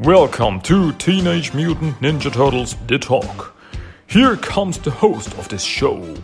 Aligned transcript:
Welcome 0.00 0.60
to 0.60 0.92
Teenage 0.92 1.52
Mutant 1.54 1.98
Ninja 1.98 2.32
Turtles 2.32 2.76
The 2.86 3.00
Talk. 3.00 3.56
Here 4.06 4.36
comes 4.36 4.78
the 4.78 4.92
host 4.92 5.36
of 5.36 5.48
this 5.48 5.64
show, 5.64 6.14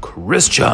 Christian. 0.00 0.64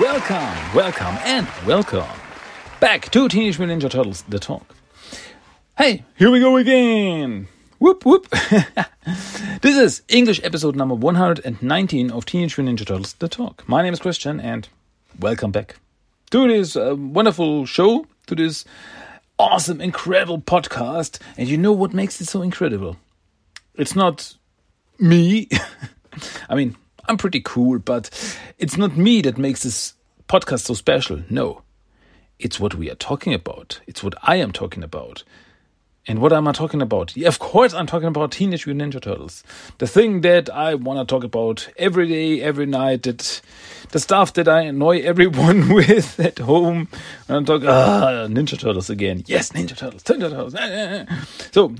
Welcome, 0.00 0.74
welcome, 0.74 1.16
and 1.22 1.46
welcome 1.64 2.08
back 2.80 3.08
to 3.12 3.28
Teenage 3.28 3.60
Mutant 3.60 3.84
Ninja 3.84 3.88
Turtles 3.88 4.22
The 4.22 4.40
Talk. 4.40 4.74
Hey, 5.78 6.02
here 6.16 6.32
we 6.32 6.40
go 6.40 6.56
again. 6.56 7.46
Whoop 7.78 8.04
whoop. 8.04 8.26
this 9.62 9.76
is 9.76 10.02
English 10.08 10.40
episode 10.44 10.76
number 10.76 10.94
119 10.94 12.10
of 12.10 12.26
Teenage 12.26 12.58
Mutant 12.58 12.78
Ninja 12.78 12.86
Turtles 12.86 13.14
The 13.14 13.28
Talk. 13.28 13.66
My 13.66 13.82
name 13.82 13.92
is 13.92 14.00
Christian 14.00 14.38
and 14.38 14.68
welcome 15.18 15.50
back 15.50 15.76
to 16.30 16.46
this 16.48 16.76
uh, 16.76 16.94
wonderful 16.96 17.64
show, 17.64 18.06
to 18.26 18.34
this 18.34 18.64
awesome, 19.38 19.80
incredible 19.80 20.40
podcast. 20.40 21.20
And 21.38 21.48
you 21.48 21.56
know 21.56 21.72
what 21.72 21.94
makes 21.94 22.20
it 22.20 22.26
so 22.26 22.42
incredible? 22.42 22.96
It's 23.74 23.96
not 23.96 24.34
me. 24.98 25.48
I 26.48 26.54
mean, 26.54 26.76
I'm 27.06 27.16
pretty 27.16 27.40
cool, 27.40 27.78
but 27.78 28.10
it's 28.58 28.76
not 28.76 28.96
me 28.96 29.22
that 29.22 29.38
makes 29.38 29.62
this 29.62 29.94
podcast 30.28 30.60
so 30.60 30.74
special. 30.74 31.22
No, 31.30 31.62
it's 32.38 32.60
what 32.60 32.74
we 32.74 32.90
are 32.90 32.96
talking 32.96 33.32
about. 33.32 33.80
It's 33.86 34.02
what 34.02 34.14
I 34.22 34.36
am 34.36 34.52
talking 34.52 34.82
about. 34.82 35.24
And 36.08 36.20
what 36.20 36.32
am 36.32 36.46
I 36.46 36.52
talking 36.52 36.80
about? 36.80 37.16
Yeah, 37.16 37.26
of 37.26 37.40
course, 37.40 37.74
I'm 37.74 37.86
talking 37.86 38.06
about 38.06 38.30
Teenage 38.30 38.66
Mutant 38.66 38.94
Ninja 38.94 39.02
Turtles. 39.02 39.42
The 39.78 39.88
thing 39.88 40.20
that 40.20 40.48
I 40.48 40.74
want 40.74 41.00
to 41.00 41.12
talk 41.12 41.24
about 41.24 41.68
every 41.76 42.06
day, 42.08 42.40
every 42.42 42.66
night. 42.66 43.02
That 43.02 43.40
the 43.90 43.98
stuff 44.00 44.32
that 44.34 44.48
I 44.48 44.62
annoy 44.62 45.00
everyone 45.04 45.72
with 45.72 46.18
at 46.20 46.38
home. 46.38 46.88
And 47.28 47.36
I'm 47.38 47.44
talking 47.44 47.68
ah, 47.68 48.26
Ninja 48.28 48.58
Turtles 48.58 48.88
again. 48.88 49.24
Yes, 49.26 49.50
Ninja 49.50 49.76
Turtles, 49.76 50.04
Ninja 50.04 50.30
Turtles. 50.30 51.50
So 51.52 51.74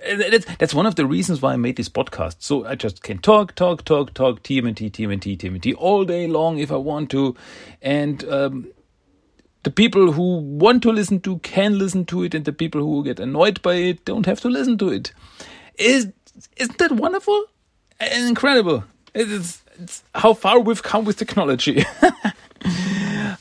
that's, 0.00 0.46
that's 0.56 0.74
one 0.74 0.86
of 0.86 0.94
the 0.96 1.06
reasons 1.06 1.42
why 1.42 1.52
I 1.52 1.56
made 1.56 1.76
this 1.76 1.88
podcast. 1.88 2.36
So 2.40 2.66
I 2.66 2.74
just 2.74 3.02
can 3.02 3.18
talk, 3.18 3.54
talk, 3.54 3.84
talk, 3.84 4.14
talk, 4.14 4.42
TMNT, 4.42 4.90
TMNT, 4.90 5.36
TMNT 5.38 5.74
all 5.76 6.04
day 6.04 6.26
long 6.26 6.58
if 6.58 6.72
I 6.72 6.76
want 6.76 7.10
to. 7.10 7.36
And 7.80 8.24
um, 8.28 8.68
the 9.62 9.70
people 9.70 10.12
who 10.12 10.38
want 10.38 10.82
to 10.82 10.90
listen 10.90 11.20
to 11.20 11.38
can 11.38 11.78
listen 11.78 12.04
to 12.06 12.22
it, 12.22 12.34
and 12.34 12.44
the 12.44 12.52
people 12.52 12.80
who 12.80 13.04
get 13.04 13.20
annoyed 13.20 13.62
by 13.62 13.74
it 13.74 14.04
don't 14.04 14.26
have 14.26 14.40
to 14.40 14.48
listen 14.48 14.78
to 14.78 14.88
it. 14.88 15.12
Is, 15.76 16.08
isn't 16.56 16.78
that 16.78 16.92
wonderful 16.92 17.44
incredible? 18.00 18.84
It's, 19.14 19.62
it's 19.78 20.02
how 20.14 20.34
far 20.34 20.60
we've 20.60 20.82
come 20.82 21.04
with 21.04 21.16
technology. 21.16 21.84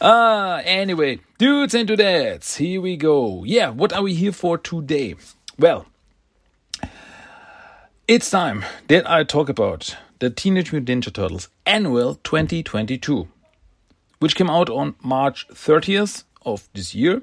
Uh, 0.01 0.63
anyway, 0.65 1.19
dudes 1.37 1.75
and 1.75 1.87
dudettes, 1.87 2.57
here 2.57 2.81
we 2.81 2.97
go. 2.97 3.43
Yeah, 3.43 3.69
what 3.69 3.93
are 3.93 4.01
we 4.01 4.15
here 4.15 4.31
for 4.31 4.57
today? 4.57 5.13
Well, 5.59 5.85
it's 8.07 8.31
time 8.31 8.65
that 8.87 9.07
I 9.07 9.23
talk 9.23 9.47
about 9.47 9.95
the 10.17 10.31
Teenage 10.31 10.71
Mutant 10.71 11.03
Ninja 11.03 11.13
Turtles 11.13 11.49
Annual 11.67 12.15
2022, 12.23 13.27
which 14.21 14.35
came 14.35 14.49
out 14.49 14.69
on 14.69 14.95
March 15.03 15.47
30th 15.49 16.23
of 16.45 16.69
this 16.73 16.93
year. 16.93 17.21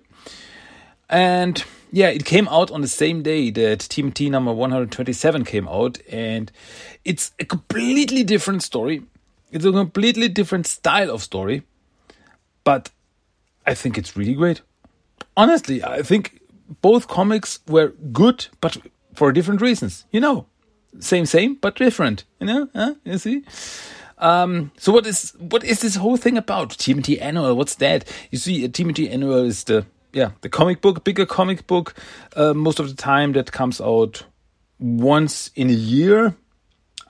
And 1.09 1.65
yeah, 1.93 2.09
it 2.09 2.25
came 2.25 2.49
out 2.49 2.71
on 2.71 2.81
the 2.81 2.89
same 2.89 3.23
day 3.23 3.51
that 3.51 3.79
TMT 3.79 4.31
number 4.31 4.53
127 4.53 5.45
came 5.45 5.69
out, 5.69 5.99
and 6.11 6.53
it's 7.05 7.33
a 7.39 7.45
completely 7.45 8.25
different 8.25 8.63
story. 8.63 9.03
It's 9.51 9.65
a 9.65 9.73
completely 9.73 10.29
different 10.29 10.67
style 10.67 11.11
of 11.11 11.23
story, 11.23 11.63
but 12.65 12.91
I 13.65 13.75
think 13.75 13.97
it's 13.97 14.17
really 14.17 14.35
great. 14.35 14.61
Honestly, 15.37 15.83
I 15.83 16.03
think 16.03 16.41
both 16.83 17.09
comics 17.09 17.61
were 17.67 17.95
good, 18.13 18.49
but 18.61 18.77
for 19.15 19.33
different 19.33 19.63
reasons. 19.63 20.05
You 20.11 20.21
know, 20.21 20.47
same 21.01 21.27
same 21.27 21.55
but 21.55 21.77
different 21.77 22.25
you 22.41 22.47
know 22.47 22.69
huh? 22.75 22.95
you 23.05 23.19
see 23.19 23.45
um, 24.19 24.71
so 24.77 24.93
what 24.93 25.07
is 25.07 25.33
what 25.39 25.65
is 25.65 25.81
this 25.81 25.97
whole 25.97 26.17
thing 26.17 26.37
about 26.37 26.71
TMT 26.71 27.21
annual 27.21 27.55
what's 27.55 27.77
that 27.77 28.05
you 28.31 28.39
see 28.39 28.65
a 28.65 28.69
TMT 28.69 29.11
annual 29.11 29.45
is 29.45 29.65
the 29.65 29.87
yeah 30.13 30.31
the 30.41 30.49
comic 30.49 30.81
book 30.81 31.05
bigger 31.05 31.27
comic 31.27 31.67
book 31.67 31.95
uh, 32.37 32.55
most 32.55 32.81
of 32.81 32.89
the 32.89 32.97
time 32.97 33.33
that 33.33 33.53
comes 33.53 33.81
out 33.81 34.25
once 34.79 35.51
in 35.55 35.71
a 35.71 35.75
year 35.75 36.35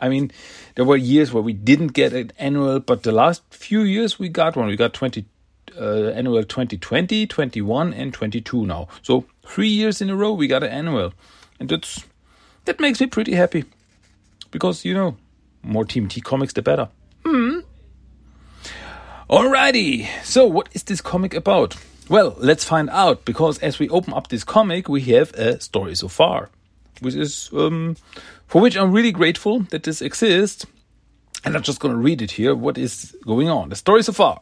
I 0.00 0.08
mean, 0.08 0.30
there 0.74 0.84
were 0.84 0.96
years 0.96 1.32
where 1.32 1.42
we 1.42 1.52
didn't 1.52 1.88
get 1.88 2.12
an 2.12 2.32
annual, 2.38 2.80
but 2.80 3.02
the 3.02 3.12
last 3.12 3.42
few 3.50 3.80
years 3.80 4.18
we 4.18 4.28
got 4.28 4.56
one. 4.56 4.68
We 4.68 4.76
got 4.76 4.94
20, 4.94 5.24
uh, 5.78 6.08
annual 6.10 6.44
2020, 6.44 7.26
21, 7.26 7.92
and 7.92 8.12
22 8.12 8.66
now. 8.66 8.88
So 9.02 9.24
three 9.46 9.68
years 9.68 10.00
in 10.00 10.10
a 10.10 10.16
row 10.16 10.32
we 10.32 10.46
got 10.46 10.62
an 10.62 10.70
annual. 10.70 11.12
And 11.58 11.68
that's 11.68 12.04
that 12.64 12.78
makes 12.80 13.00
me 13.00 13.06
pretty 13.06 13.34
happy. 13.34 13.64
Because, 14.50 14.84
you 14.84 14.94
know, 14.94 15.16
more 15.62 15.84
TMT 15.84 16.22
comics, 16.22 16.52
the 16.52 16.62
better. 16.62 16.88
Hmm. 17.24 17.60
Alrighty, 19.28 20.08
so 20.24 20.46
what 20.46 20.68
is 20.72 20.82
this 20.84 21.00
comic 21.00 21.34
about? 21.34 21.76
Well, 22.08 22.34
let's 22.38 22.64
find 22.64 22.88
out 22.88 23.26
because 23.26 23.58
as 23.58 23.78
we 23.78 23.88
open 23.90 24.14
up 24.14 24.28
this 24.28 24.44
comic, 24.44 24.88
we 24.88 25.02
have 25.12 25.34
a 25.34 25.60
story 25.60 25.94
so 25.94 26.08
far, 26.08 26.48
which 27.00 27.14
is 27.14 27.50
um, 27.52 27.96
for 28.46 28.62
which 28.62 28.76
I'm 28.76 28.92
really 28.92 29.12
grateful 29.12 29.60
that 29.70 29.82
this 29.82 30.00
exists. 30.00 30.64
And 31.44 31.54
I'm 31.54 31.62
just 31.62 31.78
going 31.78 31.94
to 31.94 32.00
read 32.00 32.22
it 32.22 32.32
here. 32.32 32.54
What 32.54 32.78
is 32.78 33.14
going 33.24 33.48
on? 33.48 33.68
The 33.68 33.76
story 33.76 34.02
so 34.02 34.12
far. 34.12 34.38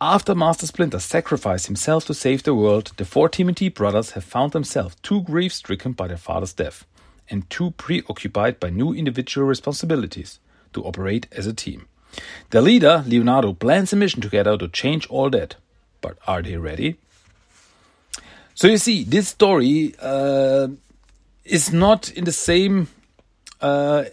After 0.00 0.34
Master 0.34 0.66
Splinter 0.66 1.00
sacrificed 1.00 1.66
himself 1.66 2.04
to 2.06 2.14
save 2.14 2.42
the 2.42 2.54
world, 2.54 2.92
the 2.98 3.04
four 3.04 3.28
TMT 3.28 3.72
brothers 3.72 4.10
have 4.10 4.24
found 4.24 4.52
themselves 4.52 4.96
too 5.02 5.22
grief 5.22 5.52
stricken 5.52 5.92
by 5.92 6.08
their 6.08 6.18
father's 6.18 6.52
death 6.52 6.84
and 7.30 7.48
too 7.48 7.70
preoccupied 7.72 8.60
by 8.60 8.68
new 8.68 8.92
individual 8.92 9.46
responsibilities 9.46 10.38
to 10.74 10.84
operate 10.84 11.26
as 11.32 11.46
a 11.46 11.54
team. 11.54 11.86
Their 12.50 12.62
leader, 12.62 13.02
Leonardo, 13.06 13.52
plans 13.52 13.92
a 13.92 13.96
mission 13.96 14.20
together 14.20 14.56
to 14.56 14.68
change 14.68 15.06
all 15.08 15.30
that. 15.30 15.56
But 16.00 16.18
are 16.26 16.42
they 16.42 16.56
ready? 16.56 16.96
So 18.54 18.68
you 18.68 18.78
see, 18.78 19.02
this 19.04 19.28
story 19.28 19.94
uh, 20.00 20.68
is 21.44 21.72
not 21.72 22.10
in 22.12 22.24
the 22.24 22.32
same, 22.32 22.88
uh, 23.60 24.04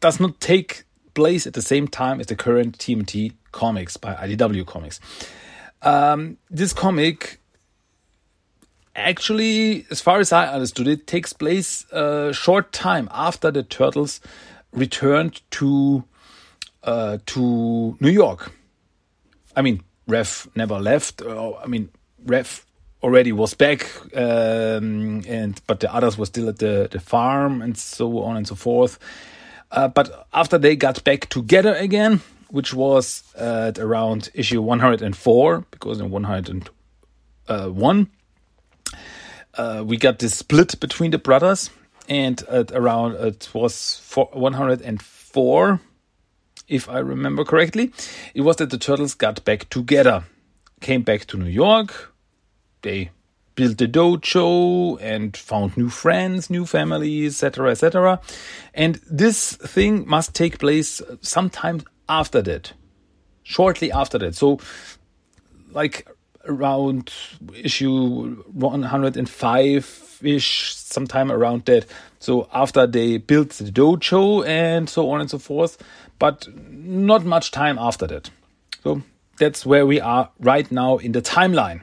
does 0.00 0.20
not 0.20 0.40
take 0.40 0.84
place 1.14 1.46
at 1.46 1.54
the 1.54 1.62
same 1.62 1.88
time 1.88 2.20
as 2.20 2.26
the 2.26 2.36
current 2.36 2.78
TMT 2.78 3.32
comics 3.50 3.96
by 3.96 4.14
IDW 4.14 4.64
Comics. 4.66 5.00
Um, 5.82 6.38
this 6.50 6.72
comic 6.72 7.40
actually, 8.94 9.86
as 9.90 10.00
far 10.00 10.18
as 10.20 10.32
I 10.32 10.46
understood 10.48 10.88
it, 10.88 11.06
takes 11.06 11.32
place 11.32 11.86
a 11.92 12.32
short 12.32 12.72
time 12.72 13.08
after 13.12 13.50
the 13.50 13.62
turtles 13.62 14.20
returned 14.72 15.40
to 15.52 16.04
uh, 16.82 17.18
to 17.26 17.96
New 18.00 18.10
York. 18.10 18.52
I 19.56 19.62
mean, 19.62 19.82
Raph 20.08 20.48
never 20.56 20.78
left. 20.78 21.22
Uh, 21.22 21.54
I 21.54 21.66
mean, 21.66 21.90
Raph 22.24 22.64
already 23.02 23.32
was 23.32 23.54
back, 23.54 23.88
um, 24.16 25.22
and 25.26 25.60
but 25.66 25.80
the 25.80 25.94
others 25.94 26.18
were 26.18 26.26
still 26.26 26.48
at 26.48 26.58
the, 26.58 26.88
the 26.90 27.00
farm 27.00 27.62
and 27.62 27.76
so 27.76 28.22
on 28.22 28.36
and 28.36 28.46
so 28.46 28.54
forth. 28.54 28.98
Uh, 29.70 29.88
but 29.88 30.26
after 30.32 30.58
they 30.58 30.76
got 30.76 31.04
back 31.04 31.28
together 31.28 31.74
again, 31.74 32.20
which 32.50 32.72
was 32.72 33.22
at 33.36 33.78
around 33.78 34.30
issue 34.34 34.62
104, 34.62 35.64
because 35.70 36.00
in 36.00 36.10
101 36.10 38.10
uh, 39.54 39.84
we 39.86 39.96
got 39.96 40.18
this 40.18 40.34
split 40.34 40.80
between 40.80 41.10
the 41.10 41.18
brothers, 41.18 41.70
and 42.08 42.42
at 42.48 42.72
around 42.72 43.14
it 43.14 43.48
was 43.52 44.00
104, 44.14 45.80
if 46.66 46.88
I 46.88 46.98
remember 46.98 47.44
correctly, 47.44 47.92
it 48.34 48.42
was 48.42 48.56
that 48.56 48.70
the 48.70 48.78
turtles 48.78 49.14
got 49.14 49.44
back 49.44 49.68
together, 49.68 50.24
came 50.80 51.02
back 51.02 51.26
to 51.26 51.36
New 51.36 51.50
York. 51.50 52.12
They 52.82 53.10
built 53.54 53.78
the 53.78 53.88
dojo 53.88 54.98
and 55.00 55.36
found 55.36 55.76
new 55.76 55.88
friends, 55.88 56.48
new 56.48 56.64
families, 56.64 57.42
etc., 57.42 57.70
etc. 57.72 58.20
And 58.72 59.00
this 59.10 59.56
thing 59.56 60.08
must 60.08 60.34
take 60.34 60.58
place 60.58 61.02
sometime 61.22 61.82
after 62.08 62.40
that, 62.42 62.72
shortly 63.42 63.90
after 63.90 64.18
that. 64.18 64.34
So, 64.36 64.60
like 65.72 66.08
around 66.48 67.12
issue 67.54 68.42
105 68.52 70.18
ish, 70.22 70.74
sometime 70.74 71.30
around 71.30 71.64
that. 71.66 71.86
So 72.18 72.48
after 72.52 72.86
they 72.86 73.18
built 73.18 73.50
the 73.50 73.70
dojo 73.70 74.46
and 74.46 74.88
so 74.88 75.10
on 75.10 75.20
and 75.20 75.30
so 75.30 75.38
forth, 75.38 75.78
but 76.18 76.48
not 76.68 77.24
much 77.24 77.50
time 77.50 77.78
after 77.78 78.06
that. 78.08 78.30
So 78.82 79.02
that's 79.38 79.64
where 79.64 79.86
we 79.86 80.00
are 80.00 80.30
right 80.40 80.70
now 80.72 80.96
in 80.98 81.12
the 81.12 81.22
timeline, 81.22 81.82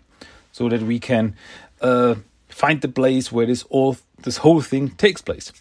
so 0.51 0.69
that 0.69 0.81
we 0.81 0.99
can 0.99 1.35
uh, 1.81 2.15
find 2.49 2.81
the 2.81 2.87
place 2.89 3.31
where 3.31 3.45
this 3.45 3.63
all 3.63 3.97
this 4.23 4.37
whole 4.37 4.61
thing 4.61 4.89
takes 4.89 5.21
place. 5.21 5.51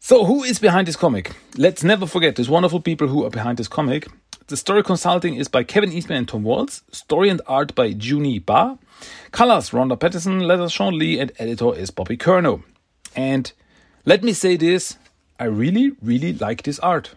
So 0.00 0.24
who 0.24 0.42
is 0.42 0.58
behind 0.58 0.88
this 0.88 0.96
comic? 0.96 1.32
Let's 1.56 1.84
never 1.84 2.06
forget 2.06 2.36
there's 2.36 2.48
wonderful 2.48 2.80
people 2.80 3.08
who 3.08 3.24
are 3.24 3.30
behind 3.30 3.58
this 3.58 3.68
comic. 3.68 4.08
The 4.48 4.56
story 4.56 4.82
consulting 4.82 5.34
is 5.34 5.46
by 5.46 5.62
Kevin 5.62 5.92
Eastman 5.92 6.18
and 6.18 6.28
Tom 6.28 6.42
Waltz. 6.42 6.82
Story 6.90 7.28
and 7.28 7.42
art 7.46 7.74
by 7.74 7.92
Juni 7.92 8.44
Ba. 8.44 8.78
Colors 9.30 9.74
Ronda 9.74 9.94
Pattison, 9.94 10.40
letters 10.40 10.72
Shawn 10.72 10.98
Lee, 10.98 11.20
and 11.20 11.30
editor 11.38 11.74
is 11.74 11.90
Bobby 11.90 12.16
Curnow. 12.16 12.62
And 13.14 13.52
let 14.06 14.24
me 14.24 14.32
say 14.32 14.56
this 14.56 14.96
I 15.38 15.44
really, 15.44 15.92
really 16.00 16.32
like 16.32 16.62
this 16.62 16.78
art. 16.78 17.10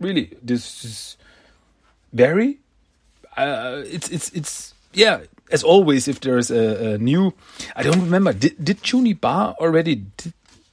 Really, 0.00 0.32
this 0.42 0.86
is 0.86 1.18
very. 2.14 2.60
Uh, 3.36 3.82
it's 3.84 4.08
it's 4.08 4.30
it's 4.30 4.72
yeah. 4.94 5.20
As 5.50 5.62
always, 5.62 6.08
if 6.08 6.20
there's 6.20 6.50
a, 6.50 6.94
a 6.94 6.98
new, 6.98 7.34
I 7.76 7.82
don't 7.82 8.00
remember. 8.00 8.32
Did 8.32 8.64
did 8.64 8.78
Juni 8.78 9.20
Ba 9.20 9.54
already 9.60 10.06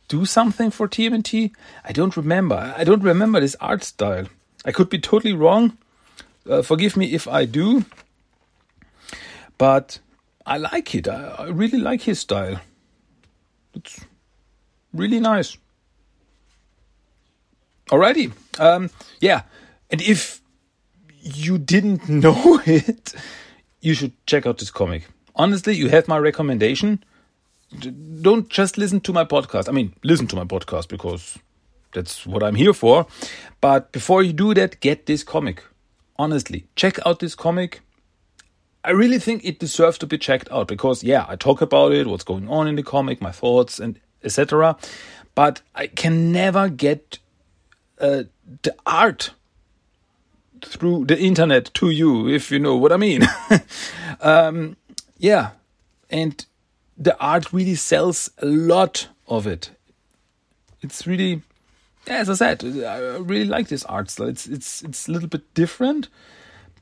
do 0.08 0.24
something 0.24 0.72
for 0.72 0.88
TMNT? 0.88 1.52
I 1.84 1.92
don't 1.92 2.16
remember. 2.16 2.74
I 2.78 2.86
don't 2.86 3.04
remember 3.04 3.42
this 3.42 3.58
art 3.60 3.84
style. 3.84 4.28
I 4.66 4.72
could 4.72 4.90
be 4.90 5.00
totally 5.00 5.34
wrong. 5.34 5.78
Uh, 6.50 6.62
forgive 6.62 6.98
me 6.98 7.14
if 7.14 7.28
I 7.28 7.46
do. 7.46 7.86
But 9.58 10.00
I 10.46 10.58
like 10.58 10.96
it. 10.96 11.08
I, 11.08 11.36
I 11.40 11.46
really 11.50 11.80
like 11.80 12.02
his 12.02 12.20
style. 12.20 12.60
It's 13.74 14.06
really 14.94 15.20
nice. 15.20 15.58
Alrighty. 17.90 18.32
Um, 18.60 18.90
yeah. 19.20 19.44
And 19.90 20.02
if 20.02 20.42
you 21.22 21.58
didn't 21.58 22.08
know 22.26 22.62
it, 22.66 23.14
you 23.82 23.94
should 23.94 24.14
check 24.26 24.46
out 24.46 24.58
this 24.58 24.72
comic. 24.72 25.08
Honestly, 25.36 25.76
you 25.76 25.90
have 25.90 26.08
my 26.08 26.18
recommendation. 26.18 27.04
Don't 28.22 28.50
just 28.50 28.78
listen 28.78 29.00
to 29.02 29.14
my 29.14 29.24
podcast. 29.24 29.70
I 29.70 29.72
mean, 29.72 29.94
listen 30.04 30.28
to 30.28 30.36
my 30.36 30.44
podcast 30.44 30.88
because 30.88 31.38
that's 31.94 32.26
what 32.26 32.44
I'm 32.44 32.56
here 32.56 32.74
for. 32.74 33.08
But 33.62 33.92
before 33.92 34.24
you 34.24 34.34
do 34.34 34.54
that, 34.54 34.80
get 34.80 35.06
this 35.06 35.24
comic. 35.24 35.64
Honestly, 36.18 36.66
check 36.76 36.98
out 37.06 37.20
this 37.20 37.36
comic. 37.36 37.82
I 38.84 38.92
really 38.92 39.20
think 39.20 39.44
it 39.44 39.60
deserves 39.60 39.98
to 40.00 40.08
be 40.08 40.18
checked 40.18 40.52
out 40.52 40.68
because, 40.68 41.04
yeah, 41.04 41.26
I 41.28 41.36
talk 41.36 41.62
about 41.62 41.92
it, 41.92 42.08
what's 42.08 42.24
going 42.24 42.48
on 42.50 42.68
in 42.68 42.76
the 42.76 42.84
comic, 42.84 43.22
my 43.22 43.32
thoughts, 43.32 43.80
and 43.80 44.00
etc. 44.24 44.78
But 45.36 45.62
I 45.76 45.88
can 45.88 46.32
never 46.32 46.70
get 46.70 47.20
uh, 48.00 48.24
the 48.64 48.76
art 48.86 49.32
through 50.64 51.06
the 51.06 51.20
internet 51.20 51.74
to 51.76 51.90
you, 51.90 52.28
if 52.28 52.52
you 52.52 52.60
know 52.60 52.76
what 52.76 52.92
I 52.92 52.98
mean. 52.98 53.24
um, 54.22 54.78
yeah, 55.18 55.52
and 56.10 56.46
the 56.98 57.18
art 57.20 57.54
really 57.54 57.76
sells 57.76 58.30
a 58.40 58.46
lot 58.46 59.08
of 59.28 59.48
it. 59.48 59.72
It's 60.82 61.06
really, 61.08 61.42
yeah, 62.10 62.18
as 62.18 62.30
I 62.30 62.34
said, 62.34 62.64
I 62.64 63.18
really 63.18 63.46
like 63.46 63.68
this 63.68 63.86
art 63.86 64.10
style. 64.10 64.28
It's 64.28 64.48
it's 64.48 64.82
it's 64.82 65.08
a 65.08 65.12
little 65.12 65.30
bit 65.30 65.54
different, 65.54 66.10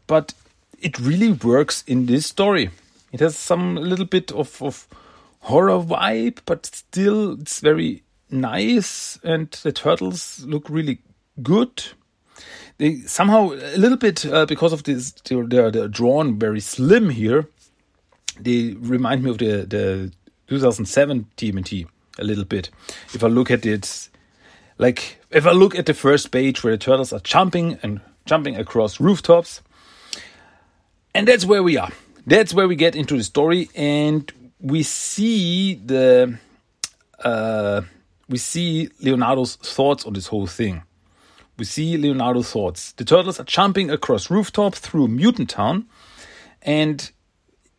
but 0.08 0.34
it 0.80 1.00
really 1.00 1.32
works 1.32 1.84
in 1.88 2.06
this 2.06 2.26
story. 2.26 2.70
It 3.12 3.20
has 3.20 3.38
some 3.38 3.76
little 3.76 4.06
bit 4.06 4.32
of, 4.32 4.62
of 4.62 4.88
horror 5.42 5.80
vibe, 5.80 6.40
but 6.46 6.66
still 6.66 7.40
it's 7.40 7.60
very 7.60 8.04
nice, 8.30 9.20
and 9.24 9.52
the 9.64 9.72
turtles 9.72 10.44
look 10.46 10.70
really 10.70 11.00
good 11.42 11.84
they 12.78 12.98
somehow 13.02 13.52
a 13.52 13.78
little 13.78 13.98
bit 13.98 14.26
uh, 14.26 14.46
because 14.46 14.74
of 14.74 14.84
this 14.84 15.12
they're, 15.26 15.72
they're 15.72 15.88
drawn 15.88 16.38
very 16.38 16.60
slim 16.60 17.10
here 17.10 17.48
they 18.40 18.76
remind 18.80 19.24
me 19.24 19.32
of 19.32 19.38
the 19.38 19.66
the 19.66 20.12
2007 20.48 21.28
TMNT 21.38 21.88
a 22.20 22.24
little 22.24 22.46
bit 22.46 22.70
if 23.14 23.24
i 23.24 23.28
look 23.28 23.52
at 23.52 23.66
it 23.66 24.10
like 24.78 25.20
if 25.32 25.46
i 25.46 25.52
look 25.52 25.76
at 25.76 25.86
the 25.86 25.94
first 25.94 26.32
page 26.32 26.64
where 26.64 26.74
the 26.74 26.78
turtles 26.78 27.14
are 27.14 27.20
jumping 27.20 27.78
and 27.84 28.02
jumping 28.26 28.56
across 28.56 29.00
rooftops 29.00 29.62
and 31.14 31.28
that's 31.28 31.46
where 31.46 31.64
we 31.64 31.78
are 31.78 31.92
that's 32.26 32.54
where 32.54 32.68
we 32.68 32.76
get 32.76 32.96
into 32.96 33.16
the 33.16 33.24
story 33.24 33.70
and 33.76 34.32
we 34.60 34.84
see 34.84 35.76
the 35.76 36.38
uh, 37.24 37.82
we 38.30 38.38
see 38.38 38.90
leonardo's 39.02 39.56
thoughts 39.56 40.06
on 40.06 40.14
this 40.14 40.28
whole 40.28 40.48
thing 40.48 40.84
we 41.58 41.66
see 41.66 41.98
Leonardo's 41.98 42.52
thoughts. 42.52 42.92
The 42.94 43.04
turtles 43.04 43.40
are 43.40 43.44
jumping 43.44 43.90
across 43.90 44.30
rooftops 44.30 44.80
through 44.80 45.08
Mutant 45.08 45.50
Town, 45.50 45.88
and 46.62 47.12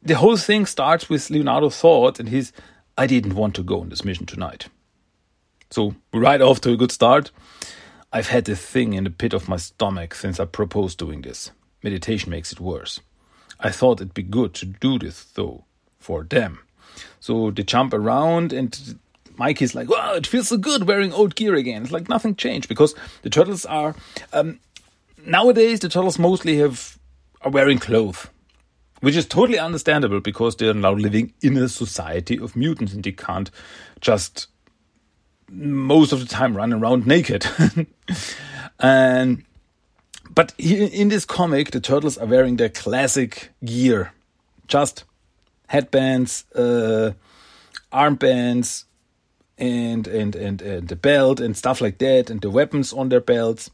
the 0.02 0.14
whole 0.14 0.36
thing 0.36 0.66
starts 0.66 1.08
with 1.08 1.30
Leonardo's 1.30 1.78
thought 1.78 2.18
and 2.18 2.28
his 2.28 2.52
I 2.96 3.06
didn't 3.06 3.34
want 3.34 3.54
to 3.54 3.62
go 3.62 3.80
on 3.80 3.88
this 3.88 4.04
mission 4.04 4.26
tonight. 4.26 4.68
So 5.70 5.94
right 6.12 6.40
off 6.40 6.60
to 6.62 6.72
a 6.72 6.76
good 6.76 6.92
start. 6.92 7.30
I've 8.12 8.28
had 8.28 8.48
a 8.48 8.56
thing 8.56 8.94
in 8.94 9.04
the 9.04 9.10
pit 9.10 9.34
of 9.34 9.48
my 9.48 9.56
stomach 9.56 10.14
since 10.14 10.40
I 10.40 10.46
proposed 10.46 10.98
doing 10.98 11.22
this. 11.22 11.50
Meditation 11.82 12.30
makes 12.30 12.52
it 12.52 12.60
worse. 12.60 13.00
I 13.60 13.70
thought 13.70 14.00
it'd 14.00 14.14
be 14.14 14.22
good 14.22 14.54
to 14.54 14.66
do 14.66 14.98
this 14.98 15.24
though, 15.24 15.64
for 15.98 16.24
them. 16.24 16.60
So 17.20 17.50
they 17.50 17.62
jump 17.62 17.92
around 17.92 18.52
and 18.52 18.98
Mikey's 19.36 19.74
like, 19.74 19.88
wow, 19.88 20.14
it 20.14 20.26
feels 20.26 20.48
so 20.48 20.56
good 20.56 20.88
wearing 20.88 21.12
old 21.12 21.36
gear 21.36 21.54
again. 21.54 21.82
It's 21.82 21.92
like 21.92 22.08
nothing 22.08 22.34
changed 22.34 22.68
because 22.68 22.94
the 23.22 23.30
turtles 23.30 23.66
are 23.66 23.94
um, 24.32 24.58
nowadays 25.24 25.80
the 25.80 25.88
turtles 25.88 26.18
mostly 26.18 26.56
have 26.58 26.98
are 27.42 27.50
wearing 27.50 27.78
clothes, 27.78 28.26
which 29.00 29.16
is 29.16 29.26
totally 29.26 29.58
understandable 29.58 30.20
because 30.20 30.56
they 30.56 30.68
are 30.68 30.74
now 30.74 30.92
living 30.92 31.32
in 31.40 31.56
a 31.56 31.68
society 31.68 32.38
of 32.38 32.56
mutants 32.56 32.94
and 32.94 33.04
they 33.04 33.12
can't 33.12 33.50
just 34.00 34.48
most 35.48 36.12
of 36.12 36.20
the 36.20 36.26
time 36.26 36.56
run 36.56 36.72
around 36.72 37.06
naked. 37.06 37.46
and 38.78 39.44
but 40.30 40.54
in 40.58 41.08
this 41.08 41.24
comic, 41.24 41.70
the 41.70 41.80
turtles 41.80 42.18
are 42.18 42.26
wearing 42.26 42.56
their 42.56 42.68
classic 42.68 43.50
gear, 43.64 44.12
just 44.66 45.04
headbands, 45.66 46.44
uh, 46.54 47.12
armbands, 47.92 48.84
and, 49.58 50.06
and 50.06 50.36
and 50.36 50.62
and 50.62 50.88
the 50.88 50.96
belt 50.96 51.40
and 51.40 51.56
stuff 51.56 51.80
like 51.80 51.98
that 51.98 52.30
and 52.30 52.40
the 52.40 52.50
weapons 52.50 52.92
on 52.92 53.08
their 53.08 53.20
belts 53.20 53.70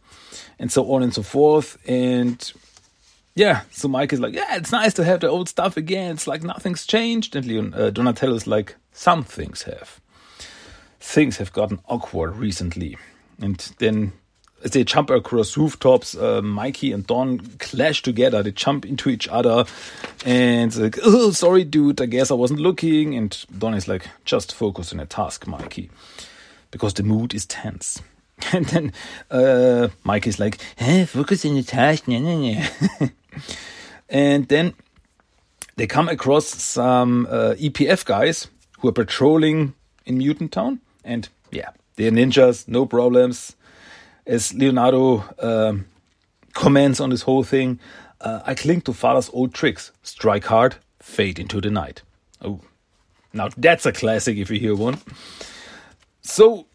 and 0.59 0.73
so 0.73 0.91
on 0.93 1.03
and 1.03 1.13
so 1.13 1.23
forth. 1.23 1.77
And 1.87 2.53
yeah 3.37 3.63
so 3.73 3.89
mike 3.89 4.13
is 4.13 4.21
like 4.21 4.33
yeah 4.33 4.55
it's 4.55 4.71
nice 4.71 4.95
to 4.95 5.03
have 5.03 5.21
the 5.21 5.29
old 5.29 5.49
stuff 5.49 5.77
again. 5.77 6.13
It's 6.13 6.27
like 6.27 6.43
nothing's 6.43 6.87
changed. 6.87 7.37
And 7.37 7.47
Leon, 7.47 7.75
uh, 7.75 7.91
donatello 7.91 8.35
is 8.35 8.47
like 8.47 8.77
some 8.93 9.25
things 9.25 9.63
have 9.63 10.01
things 11.05 11.37
have 11.37 11.53
gotten 11.53 11.79
awkward 11.87 12.35
recently 12.37 12.97
and 13.41 13.59
then 13.79 14.13
as 14.65 14.71
they 14.71 14.83
jump 14.83 15.11
across 15.11 15.57
rooftops, 15.57 16.17
uh, 16.17 16.41
Mikey 16.41 16.91
and 16.91 17.07
Don 17.07 17.39
clash 17.59 18.01
together. 18.01 18.43
They 18.43 18.51
jump 18.51 18.87
into 18.87 19.11
each 19.11 19.29
other, 19.29 19.67
and 20.25 20.75
like, 20.77 20.99
oh, 21.03 21.33
sorry, 21.33 21.65
dude, 21.65 22.01
I 22.01 22.07
guess 22.07 22.31
I 22.31 22.35
wasn't 22.35 22.61
looking. 22.61 23.15
And 23.15 23.45
Don 23.57 23.75
is 23.75 23.87
like, 23.87 24.09
just 24.25 24.55
focus 24.55 24.91
on 24.93 25.01
a 25.01 25.07
task, 25.07 25.47
Mikey, 25.47 25.91
because 26.71 26.95
the 26.95 27.03
mood 27.03 27.35
is 27.35 27.47
tense. 27.47 28.01
And 28.53 28.65
then 28.67 28.93
uh, 29.31 29.89
Mikey 30.03 30.31
is 30.31 30.41
like, 30.41 30.59
hey, 30.77 31.05
focus 31.05 31.45
on 31.45 31.55
the 31.55 31.63
task, 31.63 32.09
nah, 32.09 32.19
nah, 32.19 32.65
nah. 33.01 33.09
and 34.09 34.49
then 34.49 34.75
they 35.77 35.87
come 35.87 36.09
across 36.09 36.47
some 36.47 37.27
uh, 37.31 37.55
EPF 37.59 38.05
guys 38.05 38.49
who 38.79 38.89
are 38.89 38.93
patrolling 38.93 39.75
in 40.05 40.19
Mutant 40.19 40.53
Town, 40.53 40.81
and 41.05 41.29
yeah, 41.51 41.71
they're 41.97 42.11
ninjas, 42.11 42.67
no 42.67 42.87
problems 42.87 43.55
as 44.27 44.55
Leonardo 44.55 45.25
um, 45.39 45.87
comments 46.53 47.01
on 47.01 47.11
this 47.11 47.23
whole 47.23 47.43
thing, 47.43 47.79
uh, 48.21 48.41
I 48.45 48.55
cling 48.55 48.83
to 48.83 48.93
father's 48.93 49.31
old 49.33 49.55
tricks. 49.55 49.93
Strike 50.03 50.47
hard, 50.47 50.77
fade 51.01 51.39
into 51.39 51.61
the 51.61 51.71
night. 51.71 52.03
Oh, 52.43 52.61
now 53.33 53.51
that's 53.57 53.87
a 53.87 53.93
classic 53.93 54.37
if 54.39 54.51
you 54.51 54.59
hear 54.59 54.75
one. 54.75 54.99
So 56.23 56.67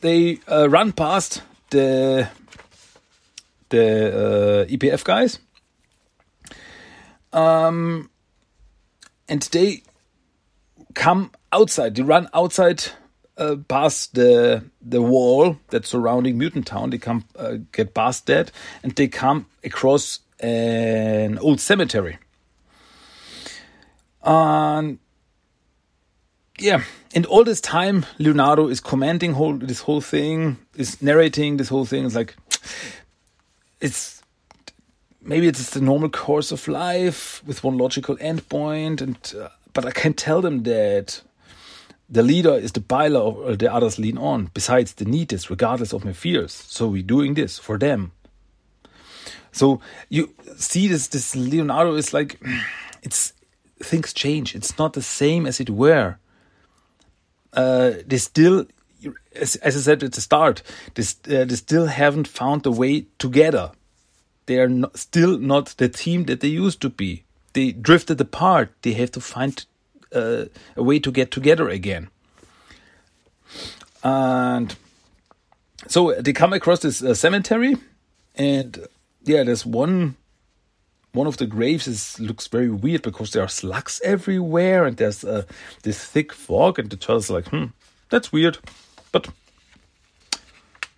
they 0.00 0.38
uh, 0.50 0.68
run 0.68 0.92
past 0.92 1.42
the 1.70 2.28
the 3.68 4.66
uh, 4.68 4.72
EPF 4.72 5.04
guys, 5.04 5.38
um, 7.32 8.08
and 9.28 9.42
they 9.42 9.82
come 10.94 11.32
outside. 11.52 11.96
They 11.96 12.02
run 12.02 12.28
outside 12.32 12.84
uh, 13.38 13.56
past 13.68 14.14
the 14.14 14.64
the 14.80 15.02
wall 15.02 15.58
that's 15.68 15.88
surrounding 15.88 16.38
Mutant 16.38 16.66
Town. 16.66 16.90
They 16.90 16.98
come 16.98 17.24
uh, 17.36 17.58
get 17.72 17.94
past 17.94 18.26
that, 18.26 18.50
and 18.82 18.92
they 18.92 19.08
come 19.08 19.46
across 19.64 20.20
an 20.40 21.38
old 21.38 21.60
cemetery. 21.60 22.18
And 24.22 24.98
yeah, 26.58 26.82
and 27.14 27.26
all 27.26 27.44
this 27.44 27.60
time, 27.60 28.06
Leonardo 28.18 28.68
is 28.68 28.80
commenting 28.80 29.34
whole 29.34 29.56
this 29.56 29.80
whole 29.80 30.00
thing, 30.00 30.58
is 30.74 31.00
narrating 31.02 31.58
this 31.58 31.68
whole 31.68 31.84
thing. 31.84 32.04
It's 32.04 32.14
like 32.14 32.34
it's 33.80 34.22
maybe 35.20 35.46
it's 35.48 35.70
the 35.70 35.80
normal 35.80 36.08
course 36.08 36.52
of 36.52 36.66
life 36.68 37.42
with 37.46 37.62
one 37.62 37.76
logical 37.76 38.16
endpoint, 38.16 39.00
and 39.00 39.34
uh, 39.38 39.48
but 39.72 39.84
I 39.84 39.90
can't 39.90 40.16
tell 40.16 40.40
them 40.40 40.62
that 40.62 41.22
the 42.08 42.22
leader 42.22 42.54
is 42.54 42.72
the 42.72 42.80
pillar 42.80 43.56
the 43.56 43.72
others 43.72 43.98
lean 43.98 44.18
on. 44.18 44.50
Besides, 44.54 44.94
the 44.94 45.04
neatest, 45.04 45.50
regardless 45.50 45.92
of 45.92 46.04
my 46.04 46.12
fears. 46.12 46.52
So 46.52 46.86
we're 46.86 47.02
doing 47.02 47.34
this 47.34 47.58
for 47.58 47.78
them. 47.78 48.12
So 49.52 49.80
you 50.08 50.34
see 50.56 50.86
this 50.86 51.08
this 51.08 51.34
Leonardo 51.34 51.94
is 51.94 52.12
like 52.12 52.40
it's 53.02 53.32
things 53.82 54.12
change. 54.12 54.54
It's 54.54 54.78
not 54.78 54.92
the 54.92 55.02
same 55.02 55.46
as 55.46 55.60
it 55.60 55.70
were. 55.70 56.18
Uh, 57.52 57.92
they 58.06 58.18
still, 58.18 58.66
as, 59.34 59.56
as 59.56 59.76
I 59.76 59.80
said 59.80 60.02
at 60.02 60.12
the 60.12 60.20
start, 60.20 60.62
they, 60.94 61.02
uh, 61.02 61.44
they 61.44 61.54
still 61.56 61.86
haven't 61.86 62.28
found 62.28 62.62
the 62.62 62.72
way 62.72 63.06
together. 63.18 63.72
They 64.46 64.58
are 64.60 64.68
not, 64.68 64.98
still 64.98 65.38
not 65.38 65.74
the 65.78 65.88
team 65.88 66.24
that 66.24 66.40
they 66.40 66.48
used 66.48 66.80
to 66.82 66.90
be. 66.90 67.24
They 67.54 67.72
drifted 67.72 68.20
apart. 68.20 68.72
They 68.82 68.92
have 68.92 69.10
to 69.12 69.20
find 69.20 69.64
uh, 70.16 70.46
a 70.76 70.82
way 70.82 70.98
to 70.98 71.10
get 71.10 71.30
together 71.30 71.68
again. 71.68 72.08
And 74.02 74.74
so 75.88 76.14
they 76.20 76.32
come 76.32 76.52
across 76.52 76.80
this 76.80 77.02
uh, 77.02 77.14
cemetery, 77.14 77.76
and 78.34 78.86
yeah, 79.24 79.44
there's 79.44 79.66
one 79.66 80.16
one 81.16 81.26
of 81.26 81.38
the 81.38 81.46
graves 81.46 81.88
is 81.88 82.20
looks 82.20 82.46
very 82.46 82.68
weird 82.68 83.02
because 83.02 83.32
there 83.32 83.42
are 83.42 83.48
slugs 83.48 84.00
everywhere 84.04 84.84
and 84.84 84.98
there's 84.98 85.24
uh, 85.24 85.44
this 85.82 86.04
thick 86.04 86.32
fog 86.32 86.78
and 86.78 86.90
the 86.90 86.96
turtle's 86.96 87.30
like 87.30 87.48
hmm 87.48 87.64
that's 88.10 88.30
weird 88.30 88.58
but 89.12 89.26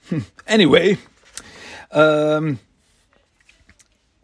hmm. 0.08 0.18
anyway 0.46 0.98
um, 1.92 2.58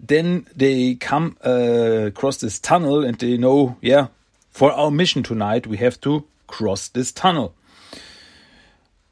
then 0.00 0.46
they 0.54 0.96
come 0.96 1.36
uh, 1.46 2.06
across 2.06 2.38
this 2.38 2.58
tunnel 2.58 3.04
and 3.04 3.18
they 3.18 3.36
know 3.36 3.76
yeah 3.80 4.08
for 4.54 4.72
our 4.72 4.90
mission 4.90 5.22
tonight 5.22 5.66
we 5.66 5.76
have 5.76 6.00
to 6.00 6.24
cross 6.46 6.88
this 6.88 7.12
tunnel 7.12 7.54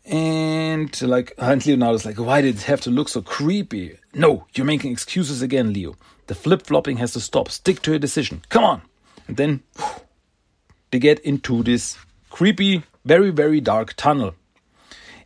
and 0.07 1.03
like 1.03 1.33
and 1.37 1.67
Leonardo's 1.67 2.07
like 2.07 2.19
why 2.19 2.41
did 2.41 2.57
it 2.57 2.63
have 2.63 2.81
to 2.81 2.91
look 2.91 3.11
so 3.11 3.21
creepy 3.21 3.99
no 4.15 4.47
you're 4.55 4.65
making 4.67 4.91
excuses 4.93 5.43
again 5.43 5.75
Leo 5.75 5.95
the 6.33 6.35
flip 6.35 6.63
flopping 6.63 6.97
has 6.99 7.13
to 7.13 7.21
stop. 7.21 7.51
Stick 7.51 7.83
to 7.83 7.91
your 7.91 7.99
decision. 7.99 8.43
Come 8.49 8.65
on. 8.65 8.83
And 9.29 9.37
then 9.37 9.63
they 10.91 10.99
get 10.99 11.19
into 11.21 11.63
this 11.63 11.99
creepy, 12.31 12.85
very, 13.05 13.31
very 13.31 13.61
dark 13.61 13.95
tunnel. 13.95 14.35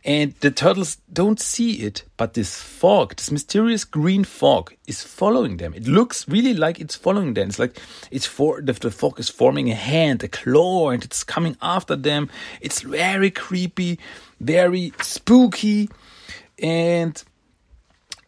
And 0.07 0.33
the 0.39 0.51
turtles 0.51 0.99
don't 1.11 1.37
see 1.37 1.81
it, 1.81 2.05
but 2.15 2.33
this 2.33 2.61
fog, 2.61 3.17
this 3.17 3.29
mysterious 3.29 3.83
green 3.83 4.23
fog, 4.23 4.73
is 4.87 5.03
following 5.03 5.57
them. 5.57 5.73
It 5.73 5.85
looks 5.85 6.25
really 6.29 6.53
like 6.53 6.79
it's 6.79 6.95
following 6.95 7.33
them. 7.33 7.49
It's 7.49 7.59
like 7.59 7.77
it's 8.09 8.25
for 8.25 8.61
the, 8.61 8.71
the 8.71 8.89
fog 8.89 9.19
is 9.19 9.27
forming 9.27 9.69
a 9.69 9.75
hand, 9.75 10.23
a 10.23 10.29
claw, 10.29 10.91
and 10.91 11.03
it's 11.03 11.25
coming 11.25 11.57
after 11.61 11.97
them. 11.97 12.29
It's 12.61 12.79
very 12.79 13.29
creepy, 13.29 13.99
very 14.39 14.93
spooky, 15.01 15.89
and 16.57 17.21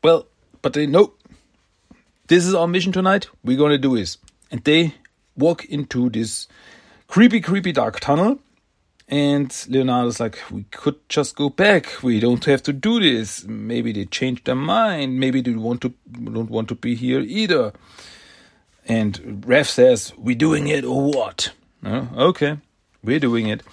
well, 0.03 0.27
but 0.61 0.73
they 0.73 0.85
know 0.85 1.13
this 2.27 2.45
is 2.45 2.53
our 2.53 2.67
mission 2.67 2.91
tonight. 2.91 3.29
We're 3.43 3.57
to 3.69 3.77
do 3.77 3.95
this. 3.95 4.17
And 4.51 4.61
they 4.65 4.95
walk 5.37 5.63
into 5.65 6.09
this 6.09 6.47
creepy, 7.07 7.39
creepy 7.39 7.71
dark 7.71 8.01
tunnel. 8.01 8.39
And 9.11 9.51
Leonardo's 9.67 10.19
like, 10.19 10.37
we 10.51 10.65
could 10.69 10.97
just 11.09 11.35
go 11.35 11.49
back. 11.49 12.03
We 12.03 12.19
don't 12.19 12.45
have 12.45 12.61
to 12.63 12.73
do 12.73 12.99
this. 12.99 13.43
Maybe 13.43 13.91
they 13.91 14.05
changed 14.05 14.45
their 14.45 14.53
mind. 14.53 15.19
Maybe 15.19 15.41
they 15.41 15.53
want 15.53 15.81
to 15.81 15.93
don't 16.11 16.51
want 16.51 16.67
to 16.69 16.75
be 16.75 16.93
here 16.93 17.21
either. 17.21 17.73
And 18.85 19.43
Raph 19.47 19.67
says, 19.67 20.13
"We're 20.15 20.35
doing 20.35 20.67
it 20.67 20.85
or 20.85 21.11
what?" 21.11 21.53
Oh, 21.83 22.07
okay, 22.29 22.57
we're 23.03 23.19
doing 23.19 23.47
it. 23.47 23.63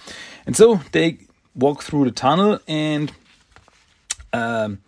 And 0.47 0.55
so 0.55 0.81
they 0.91 1.19
walk 1.53 1.83
through 1.83 2.05
the 2.05 2.11
tunnel, 2.11 2.59
and 2.67 3.11
um, 4.33 4.79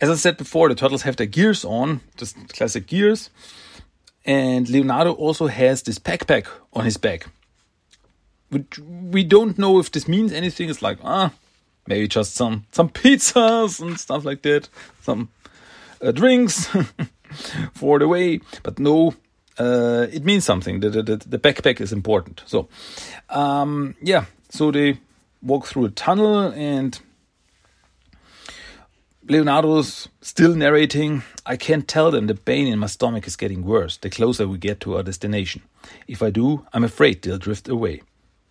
as 0.00 0.08
I 0.08 0.14
said 0.14 0.36
before, 0.36 0.68
the 0.68 0.74
turtles 0.76 1.02
have 1.02 1.16
their 1.16 1.26
gears 1.26 1.64
on, 1.64 2.00
just 2.16 2.36
classic 2.54 2.86
gears. 2.86 3.30
And 4.24 4.68
Leonardo 4.68 5.12
also 5.12 5.46
has 5.46 5.82
this 5.82 5.98
backpack 5.98 6.46
on 6.72 6.84
his 6.84 6.96
back. 6.96 7.26
Which 8.50 8.78
we 8.78 9.24
don't 9.24 9.58
know 9.58 9.78
if 9.78 9.92
this 9.92 10.08
means 10.08 10.32
anything. 10.32 10.68
It's 10.68 10.82
like, 10.82 10.98
ah, 11.04 11.32
maybe 11.86 12.08
just 12.08 12.34
some 12.34 12.66
some 12.72 12.88
pizzas 12.88 13.80
and 13.80 13.98
stuff 13.98 14.24
like 14.24 14.42
that, 14.42 14.68
some 15.02 15.28
uh, 16.02 16.12
drinks 16.12 16.68
for 17.74 17.98
the 17.98 18.08
way. 18.08 18.40
But 18.62 18.78
no, 18.78 19.14
uh, 19.58 20.06
it 20.12 20.24
means 20.24 20.44
something. 20.44 20.80
The, 20.80 20.90
the, 20.90 21.16
the 21.16 21.38
backpack 21.38 21.80
is 21.80 21.92
important. 21.92 22.42
So, 22.46 22.68
um, 23.28 23.94
yeah, 24.02 24.24
so 24.48 24.70
they 24.70 24.98
walk 25.42 25.66
through 25.66 25.86
a 25.86 25.90
tunnel 25.90 26.52
and 26.52 26.98
Leonardo's 29.28 30.08
still 30.20 30.54
narrating. 30.54 31.22
I 31.46 31.56
can't 31.56 31.86
tell 31.86 32.10
them 32.10 32.26
the 32.26 32.34
pain 32.34 32.66
in 32.66 32.78
my 32.78 32.86
stomach 32.86 33.26
is 33.26 33.36
getting 33.36 33.64
worse 33.64 33.96
the 33.96 34.10
closer 34.10 34.48
we 34.48 34.58
get 34.58 34.80
to 34.80 34.96
our 34.96 35.02
destination. 35.02 35.62
If 36.08 36.22
I 36.22 36.30
do, 36.30 36.66
I'm 36.72 36.84
afraid 36.84 37.22
they'll 37.22 37.38
drift 37.38 37.68
away. 37.68 38.02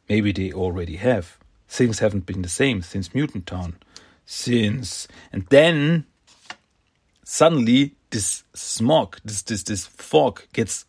Maybe 0.10 0.32
they 0.32 0.52
already 0.52 0.98
have. 0.98 1.38
Things 1.68 2.00
haven't 2.00 2.26
been 2.26 2.42
the 2.42 2.50
same 2.50 2.82
since 2.82 3.14
Mutant 3.14 3.46
Town. 3.46 3.78
Since. 4.26 5.08
And 5.32 5.46
then 5.50 6.06
suddenly 7.24 7.96
this 8.10 8.44
smog, 8.56 9.18
this 9.24 9.44
this 9.44 9.64
this 9.64 9.86
fog 9.86 10.42
gets 10.52 10.86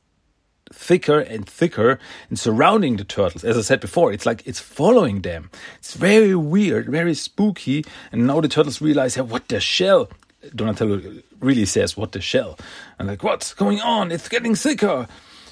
thicker 0.72 1.18
and 1.20 1.46
thicker 1.48 1.98
and 2.28 2.38
surrounding 2.38 2.96
the 2.96 3.04
turtles. 3.04 3.44
As 3.44 3.58
I 3.58 3.60
said 3.60 3.80
before, 3.80 4.12
it's 4.12 4.24
like 4.24 4.46
it's 4.46 4.60
following 4.60 5.20
them. 5.20 5.50
It's 5.78 5.94
very 5.94 6.34
weird, 6.34 6.88
very 6.88 7.14
spooky. 7.14 7.84
And 8.12 8.26
now 8.26 8.40
the 8.40 8.48
turtles 8.48 8.80
realize, 8.80 9.16
hey, 9.16 9.22
what 9.22 9.48
the 9.48 9.60
shell? 9.60 10.08
Donatello 10.54 11.02
really 11.40 11.66
says, 11.66 11.96
what 11.96 12.12
the 12.12 12.20
shell? 12.20 12.58
And 12.98 13.08
like, 13.08 13.22
what's 13.22 13.52
going 13.52 13.80
on? 13.80 14.10
It's 14.10 14.28
getting 14.28 14.54
thicker. 14.54 15.06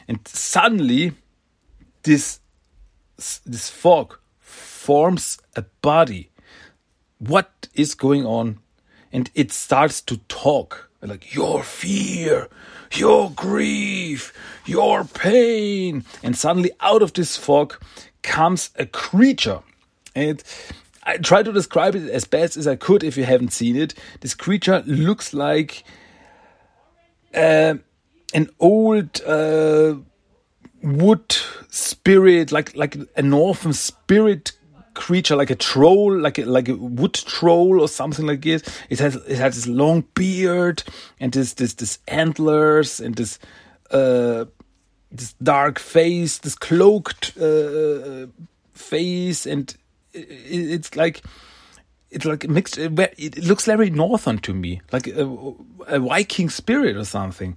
And 0.07 0.27
suddenly, 0.27 1.13
this 2.05 2.41
this 3.19 3.69
fog 3.69 4.17
forms 4.39 5.39
a 5.57 5.65
body. 5.83 6.31
What 7.19 7.69
is 7.75 7.95
going 7.95 8.25
on? 8.25 8.61
And 9.13 9.31
it 9.35 9.51
starts 9.51 10.01
to 10.03 10.19
talk 10.29 10.89
like 11.03 11.35
your 11.35 11.63
fear, 11.63 12.49
your 12.93 13.31
grief, 13.31 14.33
your 14.67 15.05
pain. 15.05 16.05
And 16.23 16.37
suddenly, 16.37 16.71
out 16.81 17.03
of 17.03 17.13
this 17.13 17.37
fog 17.37 17.75
comes 18.23 18.71
a 18.77 18.87
creature. 18.87 19.61
And 20.15 20.43
I 21.05 21.17
try 21.19 21.43
to 21.43 21.53
describe 21.53 21.95
it 21.95 22.09
as 22.11 22.25
best 22.25 22.57
as 22.57 22.67
I 22.67 22.77
could 22.77 23.03
if 23.03 23.17
you 23.17 23.25
haven't 23.25 23.53
seen 23.53 23.77
it. 23.77 23.95
This 24.21 24.35
creature 24.35 24.83
looks 24.87 25.33
like 25.33 25.85
uh, 27.35 27.75
an 28.35 28.51
old 28.59 29.23
uh, 29.23 29.95
wood 30.83 31.37
spirit, 31.71 32.53
like 32.53 32.75
like 32.77 32.97
a 33.17 33.23
northern 33.23 33.73
spirit 33.73 34.53
creature 34.95 35.37
like 35.37 35.51
a 35.51 35.55
troll, 35.55 36.19
like 36.19 36.39
a, 36.39 36.45
like 36.45 36.69
a 36.69 36.75
wood 36.75 37.15
troll 37.15 37.81
or 37.81 37.89
something 37.89 38.27
like 38.27 38.43
this. 38.43 38.63
It 38.91 38.99
has 38.99 39.15
it 39.15 39.39
has 39.39 39.55
this 39.55 39.67
long 39.67 40.05
beard 40.15 40.83
and 41.21 41.33
this 41.33 41.55
this 41.55 41.75
this 41.75 41.99
antlers 42.09 43.01
and 43.01 43.15
this 43.15 43.39
uh 43.91 44.47
this 45.11 45.35
dark 45.43 45.79
face, 45.79 46.39
this 46.39 46.55
cloaked 46.55 47.37
uh, 47.39 48.27
face, 48.75 49.47
and 49.47 49.75
it, 50.13 50.27
it's 50.29 50.97
like 50.97 51.23
it's 52.11 52.25
like 52.25 52.49
mixed. 52.49 52.79
It 52.79 53.39
looks 53.45 53.65
very 53.65 53.91
northern 53.91 54.39
to 54.39 54.55
me, 54.55 54.81
like 54.93 55.07
a, 55.07 55.55
a 55.87 55.99
Viking 55.99 56.51
spirit 56.51 56.97
or 56.97 57.05
something. 57.05 57.57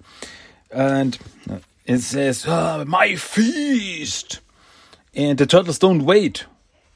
And 0.72 1.18
it 1.86 2.00
says, 2.00 2.46
oh, 2.48 2.86
"My 2.86 3.16
feast," 3.16 4.40
and 5.14 5.38
the 5.38 5.46
turtles 5.46 5.80
don't 5.80 6.04
wait 6.04 6.46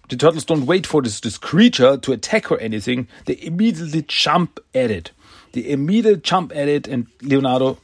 the 0.10 0.16
turtles 0.16 0.46
don't 0.46 0.66
wait 0.66 0.86
for 0.86 1.02
this, 1.02 1.20
this 1.20 1.38
creature 1.38 1.98
to 1.98 2.12
attack 2.12 2.52
or 2.52 2.60
anything. 2.60 3.08
They 3.26 3.40
immediately 3.42 4.04
jump 4.08 4.60
at 4.74 4.92
it. 4.92 5.12
They 5.54 5.68
immediately 5.70 6.22
jump 6.22 6.52
at 6.56 6.68
it, 6.68 6.88
and 6.88 7.08
Leonardo 7.22 7.80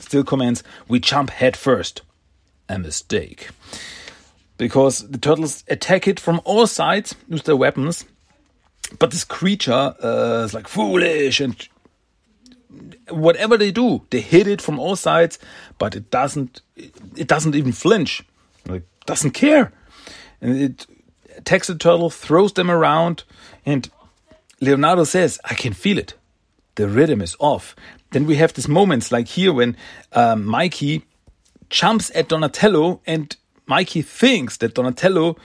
still 0.00 0.24
commands, 0.24 0.62
We 0.88 1.00
jump 1.00 1.30
head 1.30 1.56
first. 1.56 2.02
A 2.68 2.78
mistake. 2.78 3.48
Because 4.56 5.08
the 5.08 5.18
turtles 5.18 5.64
attack 5.68 6.06
it 6.06 6.20
from 6.20 6.40
all 6.44 6.66
sides 6.66 7.14
with 7.28 7.44
their 7.44 7.56
weapons, 7.56 8.04
but 8.98 9.10
this 9.10 9.24
creature 9.24 9.94
uh, 10.02 10.44
is 10.44 10.54
like 10.54 10.68
foolish 10.68 11.40
and 11.40 11.56
whatever 13.10 13.56
they 13.56 13.70
do, 13.70 14.02
they 14.10 14.20
hit 14.20 14.46
it 14.46 14.62
from 14.62 14.78
all 14.78 14.96
sides, 14.96 15.38
but 15.78 15.94
it 15.94 16.10
doesn't. 16.10 16.60
It 17.16 17.28
doesn't 17.28 17.54
even 17.54 17.72
flinch. 17.72 18.22
Like 18.66 18.82
doesn't 19.06 19.32
care, 19.32 19.72
and 20.40 20.56
it 20.56 20.86
attacks 21.36 21.66
the 21.66 21.74
turtle, 21.74 22.10
throws 22.10 22.52
them 22.54 22.70
around, 22.70 23.24
and 23.66 23.90
Leonardo 24.60 25.04
says, 25.04 25.38
I 25.44 25.54
can 25.54 25.72
feel 25.72 25.98
it. 25.98 26.14
The 26.76 26.88
rhythm 26.88 27.20
is 27.20 27.36
off. 27.38 27.76
Then 28.10 28.26
we 28.26 28.36
have 28.36 28.54
these 28.54 28.68
moments 28.68 29.12
like 29.12 29.28
here 29.28 29.52
when 29.52 29.76
um, 30.12 30.44
Mikey 30.44 31.04
jumps 31.70 32.10
at 32.14 32.28
Donatello, 32.28 33.00
and 33.06 33.36
Mikey 33.66 34.02
thinks 34.02 34.56
that 34.58 34.74
Donatello 34.74 35.36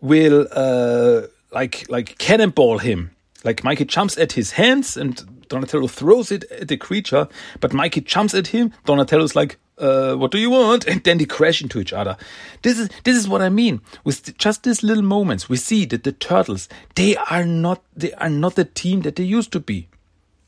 will 0.00 0.46
uh, 0.52 1.22
like 1.52 1.88
like 1.88 2.18
cannonball 2.18 2.78
him. 2.78 3.10
Like 3.44 3.64
Mikey 3.64 3.84
jumps 3.84 4.18
at 4.18 4.32
his 4.32 4.52
hands, 4.52 4.96
and 4.96 5.35
Donatello 5.48 5.86
throws 5.86 6.32
it 6.32 6.44
at 6.50 6.68
the 6.68 6.76
creature, 6.76 7.28
but 7.60 7.72
Mikey 7.72 8.00
jumps 8.02 8.34
at 8.34 8.48
him. 8.48 8.72
Donatello's 8.84 9.36
like, 9.36 9.58
uh, 9.78 10.14
what 10.14 10.30
do 10.30 10.38
you 10.38 10.50
want? 10.50 10.86
And 10.86 11.02
then 11.04 11.18
they 11.18 11.24
crash 11.26 11.60
into 11.62 11.78
each 11.80 11.92
other. 11.92 12.16
This 12.62 12.78
is 12.78 12.88
this 13.04 13.16
is 13.16 13.28
what 13.28 13.42
I 13.42 13.48
mean. 13.48 13.80
With 14.04 14.36
just 14.38 14.62
these 14.62 14.82
little 14.82 15.02
moments, 15.02 15.48
we 15.48 15.56
see 15.56 15.84
that 15.86 16.04
the 16.04 16.12
turtles 16.12 16.68
they 16.94 17.16
are 17.16 17.44
not 17.44 17.82
they 17.94 18.12
are 18.14 18.30
not 18.30 18.54
the 18.54 18.64
team 18.64 19.02
that 19.02 19.16
they 19.16 19.24
used 19.24 19.52
to 19.52 19.60
be. 19.60 19.88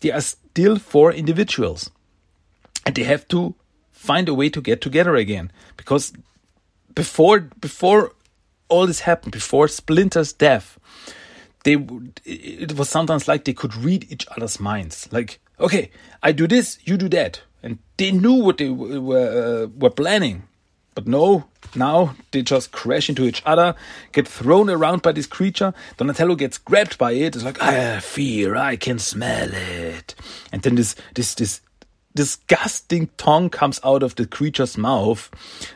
They 0.01 0.11
are 0.11 0.21
still 0.21 0.79
four 0.79 1.13
individuals, 1.13 1.91
and 2.87 2.95
they 2.95 3.05
have 3.05 3.29
to 3.29 3.55
find 3.91 4.29
a 4.29 4.35
way 4.35 4.49
to 4.49 4.61
get 4.61 4.81
together 4.81 5.15
again. 5.17 5.53
Because 5.77 6.13
before 6.95 7.41
before 7.61 8.13
all 8.69 8.87
this 8.87 9.01
happened, 9.01 9.33
before 9.33 9.69
Splinter's 9.69 10.33
death, 10.33 10.79
they 11.65 11.77
it 12.25 12.77
was 12.77 12.89
sometimes 12.89 13.29
like 13.29 13.45
they 13.45 13.53
could 13.53 13.75
read 13.75 14.11
each 14.11 14.27
other's 14.37 14.61
minds. 14.61 15.09
Like, 15.13 15.41
okay, 15.59 15.91
I 16.23 16.33
do 16.33 16.47
this, 16.47 16.79
you 16.85 16.97
do 16.97 17.09
that 17.11 17.43
and 17.63 17.79
they 17.97 18.13
knew 18.13 18.35
what 18.35 18.59
they 18.59 18.71
were 18.71 19.65
uh, 19.65 19.67
were 19.79 19.91
planning. 19.91 20.45
But 20.95 21.07
no, 21.07 21.45
now 21.77 22.17
they 22.33 22.43
just 22.43 22.73
crash 22.73 23.09
into 23.09 23.25
each 23.25 23.43
other, 23.47 23.77
get 24.13 24.27
thrown 24.27 24.69
around 24.69 25.03
by 25.03 25.13
this 25.13 25.27
creature. 25.27 25.73
Donatello 25.97 26.35
gets 26.35 26.59
grabbed 26.59 26.99
by 26.99 27.13
it. 27.13 27.37
It's 27.37 27.45
like, 27.45 27.63
I 27.63 28.01
fear, 28.01 28.57
I 28.57 28.75
can 28.75 28.99
smell 28.99 29.51
it. 29.53 30.17
And 30.53 30.63
then 30.63 30.75
this 30.75 30.97
this 31.15 31.35
this 31.37 31.61
disgusting 32.19 33.09
tongue 33.17 33.49
comes 33.49 33.79
out 33.85 34.03
of 34.03 34.17
the 34.17 34.27
creature's 34.27 34.77
mouth. 34.77 35.31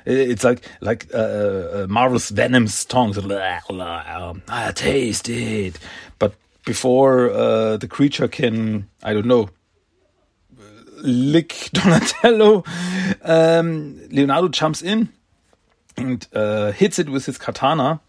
It's 0.05 0.43
like 0.43 0.69
like 0.81 1.07
uh, 1.15 1.19
uh, 1.19 1.87
Marvel's 1.89 2.31
Venom's 2.31 2.85
tongue. 2.85 3.15
I 4.49 4.73
taste 4.73 5.29
it. 5.29 5.79
But 6.19 6.35
before 6.65 7.31
uh, 7.31 7.77
the 7.77 7.87
creature 7.87 8.27
can, 8.27 8.89
I 9.05 9.13
don't 9.15 9.27
know, 9.27 9.51
lick 10.97 11.71
Donatello. 11.73 12.65
Um, 13.23 14.01
Leonardo 14.11 14.49
jumps 14.49 14.83
in 14.83 15.11
and 15.97 16.27
uh, 16.35 16.73
hits 16.73 16.99
it 16.99 17.09
with 17.09 17.25
his 17.27 17.39
katana. 17.39 18.01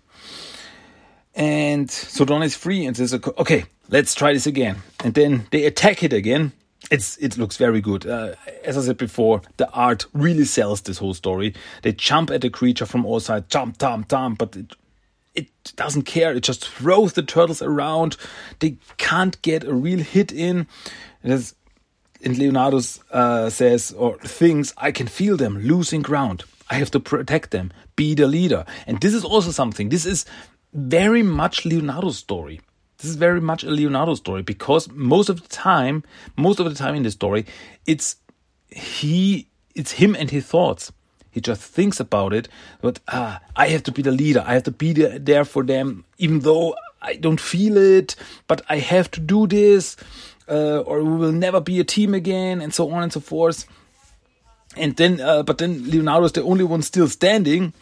And 1.36 1.92
so 1.92 2.26
Don 2.26 2.42
is 2.42 2.56
free 2.56 2.84
and 2.88 2.98
says, 2.98 3.14
"Okay, 3.14 3.66
let's 3.90 4.16
try 4.16 4.34
this 4.34 4.48
again." 4.48 4.78
And 5.04 5.14
then 5.14 5.46
they 5.52 5.66
attack 5.66 6.02
it 6.02 6.14
again. 6.14 6.52
It's 6.94 7.18
it 7.18 7.40
looks 7.40 7.58
very 7.58 7.82
good. 7.82 8.06
Uh, 8.06 8.36
as 8.64 8.78
I 8.78 8.82
said 8.82 8.98
before, 8.98 9.42
the 9.58 9.68
art 9.72 10.06
really 10.14 10.46
sells 10.46 10.82
this 10.82 11.00
whole 11.00 11.16
story. 11.16 11.56
They 11.82 11.92
jump 11.92 12.30
at 12.30 12.42
the 12.42 12.52
creature 12.52 12.86
from 12.86 13.04
all 13.04 13.20
sides, 13.20 13.48
jump, 13.50 13.80
jump, 13.80 14.10
jump, 14.10 14.38
but 14.38 14.56
it, 14.56 14.76
it 15.34 15.48
doesn't 15.76 16.04
care. 16.04 16.36
It 16.36 16.44
just 16.44 16.70
throws 16.70 17.14
the 17.14 17.24
turtles 17.24 17.64
around. 17.64 18.16
They 18.60 18.78
can't 18.98 19.42
get 19.42 19.64
a 19.64 19.74
real 19.74 20.00
hit 20.00 20.32
in. 20.32 20.68
Is 21.24 21.56
and 22.24 22.38
Leonardo 22.38 22.80
uh, 23.12 23.50
says 23.50 23.92
or 23.92 24.20
thinks, 24.20 24.72
I 24.78 24.92
can 24.92 25.08
feel 25.08 25.36
them 25.36 25.58
losing 25.64 26.04
ground. 26.04 26.44
I 26.70 26.76
have 26.76 26.92
to 26.92 27.00
protect 27.00 27.50
them, 27.50 27.74
be 27.96 28.14
the 28.14 28.28
leader. 28.28 28.66
And 28.86 29.02
this 29.02 29.16
is 29.16 29.26
also 29.26 29.50
something, 29.50 29.90
this 29.90 30.06
is 30.06 30.26
very 30.74 31.24
much 31.24 31.66
Leonardo's 31.66 32.20
story. 32.20 32.62
This 33.04 33.10
is 33.10 33.18
very 33.18 33.42
much 33.42 33.66
a 33.66 33.70
Leonardo 33.70 34.16
story 34.16 34.44
because 34.44 34.90
most 34.90 35.28
of 35.28 35.42
the 35.42 35.50
time, 35.50 36.06
most 36.38 36.62
of 36.62 36.70
the 36.70 36.74
time 36.74 36.96
in 36.96 37.04
the 37.04 37.12
story, 37.12 37.46
it's 37.86 38.16
he, 38.70 39.50
it's 39.76 39.92
him 39.92 40.16
and 40.16 40.32
his 40.32 40.46
thoughts. 40.46 40.94
He 41.30 41.42
just 41.42 41.62
thinks 41.62 42.00
about 42.00 42.32
it, 42.32 42.48
but 42.80 43.02
ah, 43.10 43.42
I 43.58 43.68
have 43.68 43.84
to 43.84 43.92
be 43.92 44.02
the 44.04 44.12
leader. 44.12 44.42
I 44.48 44.54
have 44.54 44.64
to 44.64 44.72
be 44.72 44.94
there 44.94 45.44
for 45.44 45.64
them, 45.64 46.06
even 46.18 46.40
though 46.40 46.78
I 47.02 47.16
don't 47.16 47.42
feel 47.42 47.76
it, 47.76 48.16
but 48.48 48.62
I 48.70 48.78
have 48.78 49.12
to 49.12 49.20
do 49.20 49.48
this 49.48 49.98
uh, 50.48 50.80
or 50.86 51.04
we 51.04 51.18
will 51.18 51.34
never 51.34 51.60
be 51.60 51.82
a 51.82 51.84
team 51.84 52.14
again, 52.14 52.62
and 52.62 52.74
so 52.74 52.90
on 52.90 53.04
and 53.04 53.12
so 53.12 53.20
forth. 53.20 53.66
And 54.78 54.96
then, 54.96 55.20
uh, 55.20 55.44
but 55.44 55.58
then 55.58 55.90
Leonardo 55.90 56.26
is 56.26 56.32
the 56.32 56.44
only 56.44 56.64
one 56.64 56.82
still 56.82 57.10
standing, 57.10 57.74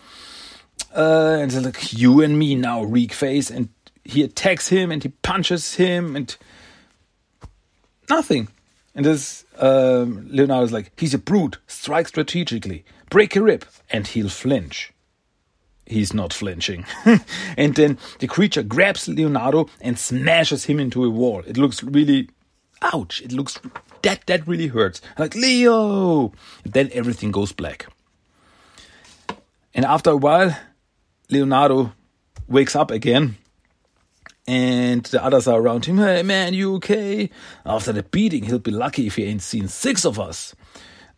uh, 0.95 1.37
and 1.41 1.51
they're 1.51 1.61
like, 1.61 1.93
"You 1.93 2.21
and 2.21 2.39
me 2.39 2.55
now, 2.55 2.81
Reek 2.81 3.13
Face," 3.13 3.51
and 3.51 3.69
he 4.03 4.23
attacks 4.23 4.67
him 4.67 4.91
and 4.91 5.03
he 5.03 5.09
punches 5.09 5.75
him 5.75 6.15
and 6.15 6.35
nothing. 8.09 8.47
And 8.93 9.05
this 9.05 9.45
um, 9.57 10.27
Leonardo 10.29 10.65
is 10.65 10.71
like, 10.71 10.91
"He's 10.97 11.13
a 11.13 11.17
brute. 11.17 11.57
Strike 11.67 12.07
strategically, 12.07 12.83
break 13.09 13.35
a 13.35 13.41
rib, 13.41 13.65
and 13.89 14.07
he'll 14.07 14.29
flinch." 14.29 14.91
he's 15.91 16.13
not 16.13 16.33
flinching. 16.33 16.85
and 17.57 17.75
then 17.75 17.97
the 18.19 18.27
creature 18.27 18.63
grabs 18.63 19.07
Leonardo 19.07 19.69
and 19.81 19.99
smashes 19.99 20.65
him 20.65 20.79
into 20.79 21.03
a 21.03 21.09
wall. 21.09 21.43
It 21.45 21.57
looks 21.57 21.83
really 21.83 22.29
ouch, 22.81 23.21
it 23.21 23.31
looks 23.31 23.59
that 24.01 24.25
that 24.25 24.47
really 24.47 24.67
hurts. 24.67 25.01
like 25.19 25.35
Leo, 25.35 26.31
and 26.63 26.73
then 26.73 26.89
everything 26.93 27.31
goes 27.31 27.51
black. 27.51 27.87
And 29.73 29.85
after 29.85 30.09
a 30.09 30.17
while, 30.17 30.57
Leonardo 31.29 31.93
wakes 32.47 32.75
up 32.75 32.89
again, 32.91 33.37
and 34.47 35.03
the 35.05 35.23
others 35.23 35.47
are 35.47 35.59
around 35.59 35.85
him. 35.85 35.97
Hey 35.97 36.23
man, 36.23 36.53
you 36.53 36.75
okay? 36.75 37.29
After 37.65 37.91
the 37.91 38.03
beating, 38.03 38.43
he'll 38.43 38.59
be 38.59 38.71
lucky 38.71 39.07
if 39.07 39.15
he 39.15 39.25
ain't 39.25 39.41
seen 39.41 39.67
six 39.67 40.05
of 40.05 40.19
us. 40.19 40.55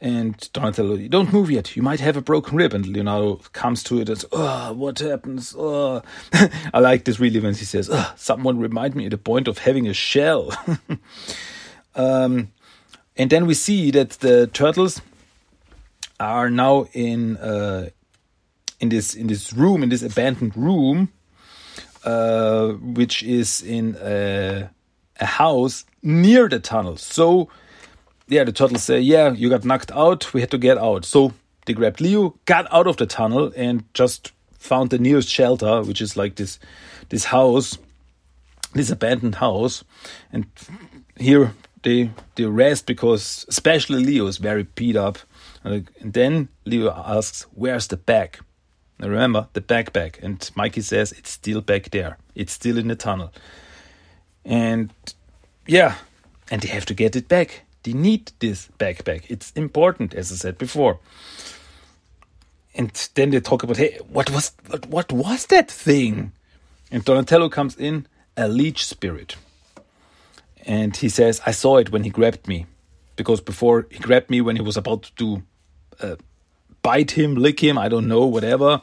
And 0.02 0.52
Donatello, 0.52 0.98
don't 1.08 1.32
move 1.32 1.50
yet. 1.50 1.78
You 1.78 1.82
might 1.82 2.02
have 2.02 2.18
a 2.18 2.22
broken 2.22 2.58
rib. 2.58 2.74
And 2.74 2.86
Leonardo 2.86 3.36
comes 3.54 3.84
to 3.84 4.02
it 4.02 4.10
and 4.10 4.18
says, 4.18 4.30
Oh, 4.34 4.74
what 4.74 5.00
happens? 5.00 5.56
Oh. 5.58 6.02
I 6.74 6.80
like 6.80 7.06
this 7.06 7.22
really 7.22 7.40
when 7.40 7.54
he 7.54 7.64
says, 7.64 7.90
oh, 7.90 8.14
Someone 8.18 8.60
remind 8.60 8.96
me 8.96 9.06
at 9.06 9.12
the 9.12 9.18
point 9.18 9.48
of 9.48 9.60
having 9.60 9.88
a 9.88 9.94
shell. 9.94 10.52
Um, 11.96 12.52
and 13.16 13.30
then 13.30 13.46
we 13.46 13.54
see 13.54 13.92
that 13.92 14.12
the 14.12 14.48
turtles 14.48 15.02
are 16.20 16.50
now 16.50 16.88
in 16.94 17.38
uh, 17.38 17.90
in 18.80 18.90
this 18.90 19.14
in 19.14 19.28
this 19.28 19.54
room 19.54 19.84
in 19.84 19.90
this 19.90 20.02
abandoned 20.02 20.56
room, 20.58 21.12
uh, 22.04 22.70
which 22.74 23.24
is 23.24 23.62
in 23.62 23.98
a, 24.02 24.70
a 25.20 25.26
house 25.26 25.86
near 26.02 26.50
the 26.50 26.60
tunnel. 26.60 26.98
So 26.98 27.50
yeah, 28.28 28.44
the 28.44 28.52
turtles 28.52 28.84
say, 28.84 29.00
"Yeah, 29.00 29.32
you 29.32 29.50
got 29.50 29.66
knocked 29.66 29.92
out. 29.92 30.34
We 30.34 30.42
had 30.42 30.52
to 30.52 30.58
get 30.58 30.78
out." 30.78 31.06
So 31.06 31.34
they 31.66 31.74
grabbed 31.74 32.02
Leo, 32.02 32.36
got 32.46 32.72
out 32.72 32.88
of 32.88 32.98
the 32.98 33.06
tunnel, 33.06 33.52
and 33.56 33.84
just 33.94 34.32
found 34.58 34.90
the 34.90 34.98
nearest 34.98 35.30
shelter, 35.30 35.82
which 35.82 36.02
is 36.02 36.16
like 36.18 36.36
this 36.36 36.60
this 37.10 37.26
house, 37.26 37.78
this 38.74 38.90
abandoned 38.90 39.36
house, 39.36 39.84
and 40.32 40.46
here 41.18 41.54
they 41.84 42.12
they 42.36 42.46
rest 42.46 42.86
because 42.86 43.46
especially 43.50 44.04
Leo 44.04 44.28
is 44.28 44.38
very 44.38 44.64
beat 44.76 44.96
up. 44.96 45.20
And 45.64 45.88
then 46.02 46.50
Leo 46.66 46.92
asks, 46.92 47.46
"Where's 47.54 47.88
the 47.88 47.98
bag?" 47.98 48.40
Now 49.04 49.10
remember 49.10 49.50
the 49.52 49.60
backpack, 49.60 50.24
and 50.24 50.50
Mikey 50.56 50.80
says 50.80 51.12
it's 51.12 51.30
still 51.30 51.60
back 51.60 51.92
there. 51.92 52.18
It's 52.36 52.54
still 52.54 52.78
in 52.78 52.88
the 52.88 52.96
tunnel. 52.96 53.34
And 54.46 54.94
yeah, 55.68 55.96
and 56.50 56.62
they 56.62 56.70
have 56.70 56.86
to 56.86 56.94
get 56.94 57.18
it 57.18 57.28
back. 57.28 57.64
They 57.84 57.92
need 57.92 58.32
this 58.40 58.70
backpack. 58.80 59.26
It's 59.28 59.52
important, 59.58 60.14
as 60.14 60.32
I 60.32 60.36
said 60.36 60.58
before. 60.58 61.00
And 62.76 62.92
then 63.16 63.32
they 63.32 63.42
talk 63.42 63.64
about, 63.64 63.76
hey, 63.76 64.00
what 64.08 64.32
was 64.32 64.54
what, 64.68 64.88
what 64.88 65.12
was 65.12 65.48
that 65.48 65.70
thing? 65.70 66.32
And 66.90 67.04
Donatello 67.04 67.50
comes 67.50 67.76
in, 67.76 68.08
a 68.38 68.48
leech 68.48 68.86
spirit. 68.86 69.36
And 70.66 70.96
he 70.96 71.10
says, 71.10 71.42
I 71.46 71.52
saw 71.52 71.76
it 71.76 71.92
when 71.92 72.06
he 72.06 72.10
grabbed 72.10 72.48
me. 72.48 72.68
Because 73.18 73.42
before 73.42 73.86
he 73.92 74.00
grabbed 74.00 74.30
me 74.30 74.40
when 74.40 74.56
he 74.56 74.62
was 74.62 74.78
about 74.78 75.12
to 75.18 75.44
uh, 76.00 76.16
bite 76.84 77.12
him, 77.12 77.36
lick 77.36 77.64
him, 77.64 77.78
I 77.78 77.90
don't 77.90 78.08
know, 78.08 78.26
whatever, 78.26 78.82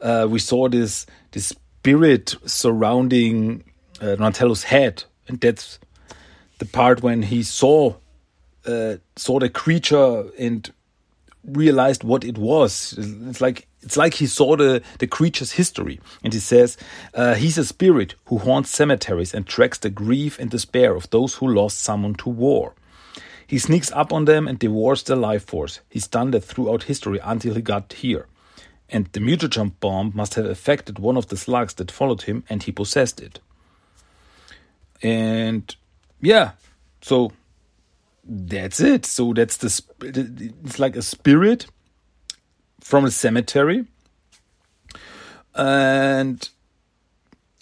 uh, 0.00 0.26
we 0.30 0.38
saw 0.38 0.68
this, 0.68 1.04
this 1.32 1.46
spirit 1.46 2.36
surrounding 2.46 3.64
uh, 4.00 4.16
Donatello's 4.16 4.64
head. 4.64 5.04
And 5.28 5.40
that's 5.40 5.78
the 6.58 6.64
part 6.64 7.02
when 7.02 7.22
he 7.22 7.42
saw 7.42 7.96
uh, 8.66 8.96
saw 9.16 9.38
the 9.38 9.48
creature 9.48 10.24
and 10.38 10.70
realized 11.44 12.04
what 12.04 12.24
it 12.24 12.36
was. 12.36 12.94
It's 12.98 13.40
like 13.40 13.66
it's 13.82 13.96
like 13.96 14.14
he 14.14 14.26
saw 14.26 14.56
the, 14.56 14.82
the 14.98 15.06
creature's 15.06 15.52
history. 15.52 16.00
And 16.22 16.32
he 16.32 16.38
says, 16.38 16.76
uh, 17.14 17.34
He's 17.34 17.56
a 17.56 17.64
spirit 17.64 18.14
who 18.26 18.38
haunts 18.38 18.70
cemeteries 18.70 19.32
and 19.32 19.46
tracks 19.46 19.78
the 19.78 19.88
grief 19.88 20.38
and 20.38 20.50
despair 20.50 20.94
of 20.94 21.08
those 21.10 21.36
who 21.36 21.48
lost 21.48 21.80
someone 21.80 22.14
to 22.16 22.28
war. 22.28 22.74
He 23.50 23.58
sneaks 23.58 23.90
up 23.90 24.12
on 24.12 24.26
them 24.26 24.46
and 24.46 24.60
devours 24.60 25.02
their 25.02 25.16
life 25.16 25.44
force. 25.44 25.80
He's 25.88 26.06
done 26.06 26.30
that 26.30 26.44
throughout 26.44 26.84
history 26.84 27.18
until 27.20 27.56
he 27.56 27.60
got 27.60 27.94
here. 27.94 28.28
And 28.88 29.06
the 29.06 29.18
mutagen 29.18 29.50
jump 29.50 29.80
bomb 29.80 30.12
must 30.14 30.34
have 30.34 30.44
affected 30.44 31.00
one 31.00 31.16
of 31.16 31.26
the 31.26 31.36
slugs 31.36 31.74
that 31.74 31.90
followed 31.90 32.22
him, 32.22 32.44
and 32.48 32.62
he 32.62 32.70
possessed 32.70 33.20
it. 33.20 33.40
And 35.02 35.74
yeah, 36.20 36.52
so 37.02 37.32
that's 38.24 38.78
it. 38.78 39.04
So 39.04 39.32
that's 39.32 39.56
the 39.56 39.82
it's 40.00 40.78
like 40.78 40.94
a 40.94 41.02
spirit 41.02 41.66
from 42.80 43.04
a 43.04 43.10
cemetery, 43.10 43.84
and 45.56 46.48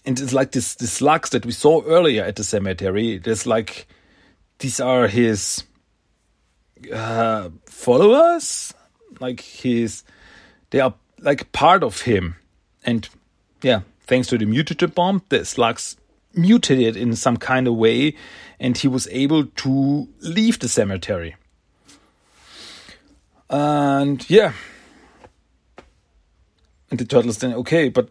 and 0.04 0.20
it's 0.20 0.34
like 0.34 0.52
this 0.52 0.74
the 0.74 0.86
slugs 0.86 1.30
that 1.30 1.46
we 1.46 1.52
saw 1.52 1.80
earlier 1.86 2.24
at 2.24 2.36
the 2.36 2.44
cemetery. 2.44 3.16
There's 3.16 3.46
like 3.46 3.86
these 4.58 4.80
are 4.80 5.08
his 5.08 5.64
uh, 6.92 7.50
followers, 7.66 8.74
like 9.20 9.40
his, 9.40 10.02
they 10.70 10.80
are 10.80 10.94
like 11.20 11.50
part 11.52 11.82
of 11.82 12.02
him, 12.02 12.36
and 12.84 13.08
yeah, 13.62 13.80
thanks 14.06 14.28
to 14.28 14.38
the 14.38 14.44
mutagen 14.44 14.94
bomb, 14.94 15.22
the 15.28 15.44
slugs 15.44 15.96
mutated 16.34 16.96
in 16.96 17.16
some 17.16 17.36
kind 17.36 17.66
of 17.66 17.74
way, 17.74 18.14
and 18.60 18.76
he 18.78 18.88
was 18.88 19.08
able 19.10 19.46
to 19.46 20.08
leave 20.20 20.58
the 20.58 20.68
cemetery. 20.68 21.36
And 23.50 24.28
yeah, 24.28 24.52
and 26.90 27.00
the 27.00 27.04
turtles 27.04 27.38
then 27.38 27.54
okay, 27.54 27.88
but 27.88 28.10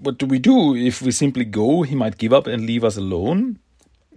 what 0.00 0.18
do 0.18 0.26
we 0.26 0.38
do 0.38 0.74
if 0.76 1.02
we 1.02 1.10
simply 1.10 1.44
go? 1.44 1.82
He 1.82 1.94
might 1.94 2.18
give 2.18 2.32
up 2.32 2.46
and 2.46 2.64
leave 2.64 2.84
us 2.84 2.96
alone. 2.96 3.58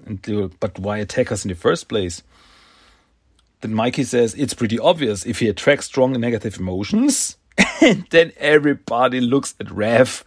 And 0.05 0.21
do, 0.21 0.51
but 0.59 0.79
why 0.79 0.97
attack 0.97 1.31
us 1.31 1.45
in 1.45 1.49
the 1.49 1.55
first 1.55 1.87
place? 1.87 2.23
Then 3.61 3.73
Mikey 3.73 4.03
says 4.03 4.33
it's 4.33 4.53
pretty 4.53 4.79
obvious 4.79 5.25
if 5.25 5.39
he 5.39 5.47
attracts 5.47 5.85
strong 5.85 6.13
negative 6.13 6.59
emotions. 6.59 7.37
and 7.81 8.05
then 8.09 8.31
everybody 8.37 9.21
looks 9.21 9.55
at 9.59 9.67
Raph. 9.67 10.23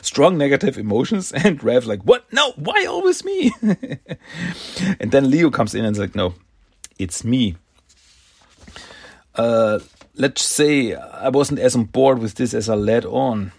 strong 0.02 0.38
negative 0.38 0.78
emotions. 0.78 1.32
And 1.32 1.60
Raph, 1.60 1.86
like, 1.86 2.02
what? 2.02 2.32
No, 2.32 2.52
why 2.52 2.86
always 2.86 3.24
me? 3.24 3.52
and 3.62 5.10
then 5.10 5.30
Leo 5.30 5.50
comes 5.50 5.74
in 5.74 5.84
and 5.84 5.96
is 5.96 6.00
like, 6.00 6.14
no, 6.14 6.34
it's 6.98 7.24
me. 7.24 7.56
Uh, 9.34 9.80
let's 10.14 10.42
say 10.42 10.94
I 10.94 11.30
wasn't 11.30 11.60
as 11.60 11.74
on 11.74 11.84
board 11.84 12.18
with 12.18 12.34
this 12.34 12.54
as 12.54 12.68
I 12.68 12.74
led 12.74 13.04
on. 13.04 13.52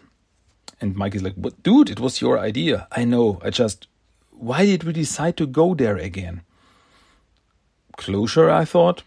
And 0.80 0.96
Mike 0.96 1.16
is 1.16 1.24
like, 1.24 1.36
"What, 1.36 1.64
dude? 1.64 1.90
It 1.90 2.00
was 2.00 2.22
your 2.22 2.38
idea. 2.38 2.88
I 2.92 3.06
know. 3.06 3.40
I 3.42 3.50
just, 3.52 3.88
why 4.32 4.66
did 4.66 4.84
we 4.84 4.92
decide 4.92 5.38
to 5.38 5.48
go 5.48 5.74
there 5.74 5.98
again? 5.98 6.42
Closure, 7.98 8.50
I 8.50 8.66
thought. 8.66 9.04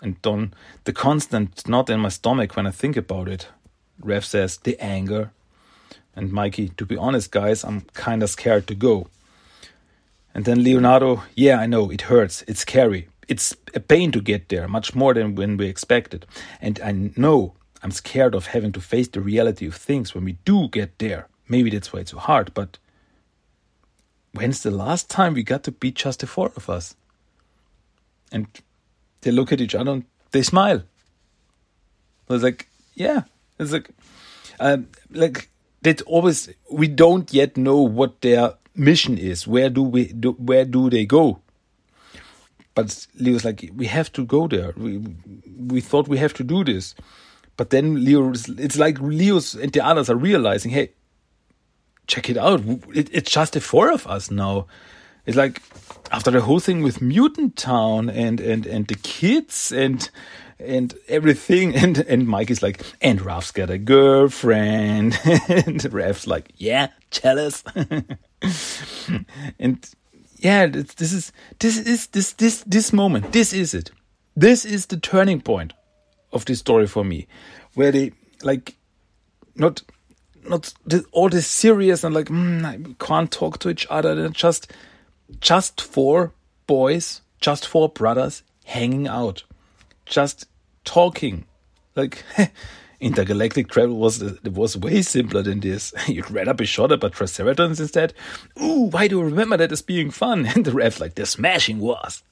And 0.00 0.20
Don, 0.22 0.54
the 0.84 0.92
constant 0.92 1.68
knot 1.68 1.90
in 1.90 2.00
my 2.00 2.08
stomach 2.08 2.56
when 2.56 2.66
I 2.66 2.70
think 2.70 2.96
about 2.96 3.28
it. 3.28 3.48
Raph 4.02 4.24
says, 4.24 4.58
the 4.58 4.78
anger. 4.80 5.32
And 6.14 6.32
Mikey, 6.32 6.70
to 6.70 6.86
be 6.86 6.96
honest, 6.96 7.30
guys, 7.30 7.64
I'm 7.64 7.82
kinda 7.94 8.28
scared 8.28 8.66
to 8.68 8.74
go. 8.74 9.08
And 10.34 10.44
then 10.44 10.62
Leonardo, 10.62 11.22
yeah, 11.34 11.58
I 11.58 11.66
know, 11.66 11.90
it 11.90 12.02
hurts, 12.02 12.44
it's 12.46 12.60
scary. 12.60 13.08
It's 13.28 13.56
a 13.74 13.80
pain 13.80 14.12
to 14.12 14.20
get 14.20 14.48
there, 14.48 14.68
much 14.68 14.94
more 14.94 15.14
than 15.14 15.34
when 15.34 15.56
we 15.56 15.66
expected. 15.66 16.26
And 16.60 16.80
I 16.80 16.92
know 17.16 17.54
I'm 17.82 17.90
scared 17.90 18.34
of 18.34 18.46
having 18.46 18.72
to 18.72 18.80
face 18.80 19.08
the 19.08 19.20
reality 19.20 19.66
of 19.66 19.74
things 19.74 20.14
when 20.14 20.24
we 20.24 20.32
do 20.44 20.68
get 20.68 20.98
there. 20.98 21.28
Maybe 21.48 21.70
that's 21.70 21.92
why 21.92 22.00
it's 22.00 22.10
so 22.10 22.18
hard, 22.18 22.52
but 22.54 22.78
when's 24.32 24.62
the 24.62 24.70
last 24.70 25.10
time 25.10 25.34
we 25.34 25.42
got 25.42 25.62
to 25.64 25.72
be 25.72 25.90
just 25.90 26.20
the 26.20 26.26
four 26.26 26.52
of 26.56 26.70
us? 26.70 26.94
And 28.32 28.46
they 29.22 29.30
look 29.30 29.52
at 29.52 29.60
each 29.60 29.74
other 29.74 29.92
and 29.92 30.04
they 30.30 30.42
smile. 30.42 30.82
It's 32.30 32.42
like, 32.42 32.68
yeah, 32.94 33.22
it's 33.58 33.72
like, 33.72 33.90
um, 34.60 34.88
like 35.10 35.48
that 35.82 36.02
always. 36.02 36.50
We 36.70 36.88
don't 36.88 37.32
yet 37.32 37.56
know 37.56 37.78
what 37.78 38.20
their 38.20 38.54
mission 38.74 39.16
is. 39.16 39.46
Where 39.46 39.70
do 39.70 39.82
we? 39.82 40.12
Do, 40.12 40.32
where 40.32 40.64
do 40.64 40.90
they 40.90 41.06
go? 41.06 41.40
But 42.74 43.06
Leo's 43.18 43.44
like, 43.44 43.70
we 43.74 43.86
have 43.86 44.12
to 44.12 44.24
go 44.24 44.46
there. 44.46 44.72
We 44.76 44.98
we 45.56 45.80
thought 45.80 46.06
we 46.06 46.18
have 46.18 46.34
to 46.34 46.44
do 46.44 46.64
this. 46.64 46.94
But 47.56 47.70
then 47.70 48.04
Leo, 48.04 48.30
it's 48.30 48.78
like 48.78 49.00
Leo's 49.00 49.54
and 49.54 49.72
the 49.72 49.84
others 49.84 50.08
are 50.08 50.16
realizing, 50.16 50.70
hey, 50.70 50.92
check 52.06 52.30
it 52.30 52.36
out. 52.36 52.62
It, 52.94 53.08
it's 53.12 53.32
just 53.32 53.54
the 53.54 53.60
four 53.60 53.90
of 53.90 54.06
us 54.06 54.30
now. 54.30 54.66
It's 55.28 55.36
like 55.36 55.62
after 56.10 56.32
the 56.32 56.40
whole 56.40 56.58
thing 56.58 56.82
with 56.82 57.00
Mutant 57.00 57.56
Town 57.56 58.10
and 58.10 58.40
and 58.40 58.66
and 58.66 58.88
the 58.88 58.96
kids 58.96 59.70
and 59.70 60.10
and 60.58 60.94
everything 61.06 61.76
and 61.82 61.98
and 61.98 62.26
Mike 62.26 62.50
is 62.50 62.62
like 62.62 62.82
and 63.00 63.20
Raph's 63.20 63.52
got 63.52 63.70
a 63.70 63.78
girlfriend 63.78 65.16
and 65.48 65.92
Raph's 65.92 66.26
like 66.26 66.50
yeah 66.56 66.88
jealous 67.12 67.62
and 69.60 69.90
yeah 70.38 70.66
this 70.66 71.12
is 71.12 71.30
this 71.60 71.78
is 71.78 72.08
this 72.08 72.32
this 72.32 72.64
this 72.66 72.92
moment 72.92 73.30
this 73.32 73.52
is 73.52 73.74
it 73.74 73.92
this 74.38 74.64
is 74.64 74.86
the 74.86 74.96
turning 74.96 75.40
point 75.40 75.72
of 76.32 76.44
this 76.44 76.60
story 76.60 76.86
for 76.86 77.04
me, 77.04 77.26
where 77.74 77.90
they 77.90 78.12
like 78.44 78.76
not 79.56 79.82
not 80.48 80.72
all 81.10 81.28
this 81.28 81.48
serious 81.48 82.04
and 82.04 82.14
like 82.14 82.26
mm, 82.26 82.96
can't 83.00 83.32
talk 83.32 83.58
to 83.58 83.68
each 83.68 83.84
other. 83.90 84.14
They're 84.14 84.28
just 84.28 84.72
just 85.40 85.80
four 85.80 86.32
boys, 86.66 87.22
just 87.40 87.66
four 87.66 87.88
brothers 87.88 88.42
hanging 88.64 89.08
out, 89.08 89.44
just 90.06 90.46
talking. 90.84 91.44
Like 91.94 92.24
intergalactic 93.00 93.68
travel 93.68 93.96
was 93.96 94.22
was 94.44 94.76
way 94.76 95.02
simpler 95.02 95.42
than 95.42 95.60
this. 95.60 95.92
You'd 96.08 96.30
rather 96.30 96.54
be 96.54 96.66
shot 96.66 96.92
at 96.92 97.00
by 97.00 97.08
Triceratons 97.08 97.80
instead. 97.80 98.14
Ooh, 98.62 98.88
why 98.90 99.08
do 99.08 99.18
you 99.18 99.22
remember 99.24 99.56
that 99.56 99.72
as 99.72 99.82
being 99.82 100.10
fun? 100.10 100.46
And 100.54 100.64
the 100.64 100.70
Raph 100.70 101.00
like 101.00 101.14
the 101.14 101.26
smashing 101.26 101.78
was. 101.78 102.22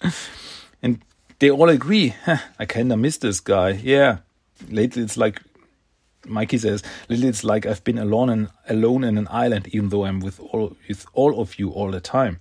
And 0.83 1.01
they 1.39 1.51
all 1.51 1.69
agree. 1.69 2.15
I 2.59 2.67
kinda 2.67 2.97
miss 2.97 3.19
this 3.19 3.41
guy. 3.41 3.71
Yeah. 3.71 4.19
Lately, 4.71 5.03
it's 5.03 5.17
like 5.17 5.43
Mikey 6.27 6.59
says. 6.59 6.83
Lately, 7.09 7.29
it's 7.29 7.45
like 7.45 7.67
I've 7.67 7.85
been 7.85 7.99
alone 7.99 8.31
and 8.31 8.49
alone 8.69 9.05
in 9.05 9.19
an 9.19 9.29
island, 9.31 9.69
even 9.73 9.91
though 9.91 10.05
I'm 10.05 10.21
with 10.21 10.41
all 10.41 10.77
with 10.89 11.07
all 11.13 11.41
of 11.41 11.59
you 11.59 11.71
all 11.71 11.91
the 11.91 12.01
time. 12.01 12.41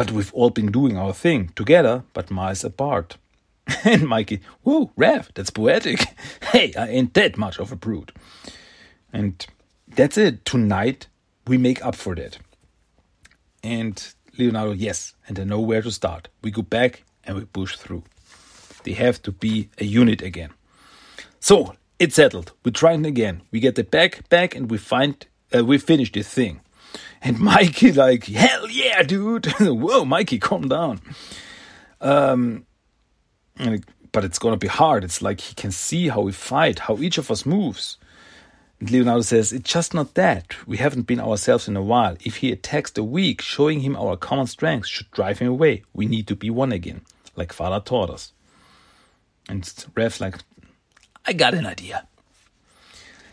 But 0.00 0.12
we've 0.12 0.32
all 0.32 0.48
been 0.48 0.72
doing 0.72 0.96
our 0.96 1.12
thing 1.12 1.50
together, 1.54 2.04
but 2.14 2.30
miles 2.30 2.64
apart. 2.64 3.18
and 3.84 4.08
Mikey, 4.08 4.40
whoa, 4.62 4.90
Raph, 4.96 5.28
that's 5.34 5.50
poetic. 5.50 6.00
hey, 6.52 6.72
I 6.72 6.88
ain't 6.88 7.12
that 7.12 7.36
much 7.36 7.58
of 7.58 7.70
a 7.70 7.76
brute. 7.76 8.10
And 9.12 9.46
that's 9.86 10.16
it. 10.16 10.46
Tonight, 10.46 11.08
we 11.46 11.58
make 11.58 11.84
up 11.84 11.96
for 11.96 12.14
that. 12.14 12.38
And 13.62 14.02
Leonardo, 14.38 14.72
yes, 14.72 15.16
and 15.28 15.38
I 15.38 15.44
know 15.44 15.60
where 15.60 15.82
to 15.82 15.90
start. 15.90 16.28
We 16.40 16.50
go 16.50 16.62
back 16.62 17.04
and 17.24 17.36
we 17.36 17.44
push 17.44 17.76
through. 17.76 18.04
They 18.84 18.92
have 18.92 19.20
to 19.24 19.32
be 19.32 19.68
a 19.76 19.84
unit 19.84 20.22
again. 20.22 20.54
So 21.40 21.74
it's 21.98 22.14
settled. 22.14 22.52
We 22.64 22.70
try 22.70 22.94
it 22.94 23.04
again. 23.04 23.42
We 23.50 23.60
get 23.60 23.74
the 23.74 23.84
back 23.84 24.26
back 24.30 24.56
and 24.56 24.70
we 24.70 24.78
find 24.78 25.26
uh, 25.54 25.62
we 25.62 25.76
finish 25.76 26.10
this 26.10 26.30
thing. 26.30 26.62
And 27.22 27.38
Mikey 27.40 27.92
like 27.92 28.24
hell 28.24 28.68
yeah, 28.70 29.02
dude! 29.02 29.46
Whoa, 29.60 30.04
Mikey, 30.04 30.38
calm 30.38 30.68
down. 30.68 31.00
Um, 32.00 32.66
but 34.12 34.24
it's 34.24 34.38
gonna 34.38 34.56
be 34.56 34.68
hard. 34.68 35.04
It's 35.04 35.22
like 35.22 35.40
he 35.40 35.54
can 35.54 35.70
see 35.70 36.08
how 36.08 36.22
we 36.22 36.32
fight, 36.32 36.80
how 36.80 36.98
each 36.98 37.18
of 37.18 37.30
us 37.30 37.46
moves. 37.46 37.98
And 38.78 38.90
Leonardo 38.90 39.20
says, 39.20 39.52
It's 39.52 39.70
just 39.70 39.92
not 39.92 40.14
that. 40.14 40.54
We 40.66 40.78
haven't 40.78 41.02
been 41.02 41.20
ourselves 41.20 41.68
in 41.68 41.76
a 41.76 41.82
while. 41.82 42.16
If 42.24 42.36
he 42.36 42.50
attacks 42.50 42.90
the 42.92 43.04
weak, 43.04 43.42
showing 43.42 43.80
him 43.80 43.94
our 43.94 44.16
common 44.16 44.46
strengths 44.46 44.88
should 44.88 45.10
drive 45.10 45.38
him 45.38 45.48
away. 45.48 45.82
We 45.92 46.06
need 46.06 46.26
to 46.28 46.36
be 46.36 46.48
one 46.48 46.72
again 46.72 47.02
like 47.36 47.52
Father 47.52 47.80
taught 47.80 48.10
us. 48.10 48.32
And 49.48 49.68
Raph's 49.96 50.20
like, 50.20 50.36
I 51.26 51.32
got 51.32 51.54
an 51.54 51.66
idea. 51.66 52.06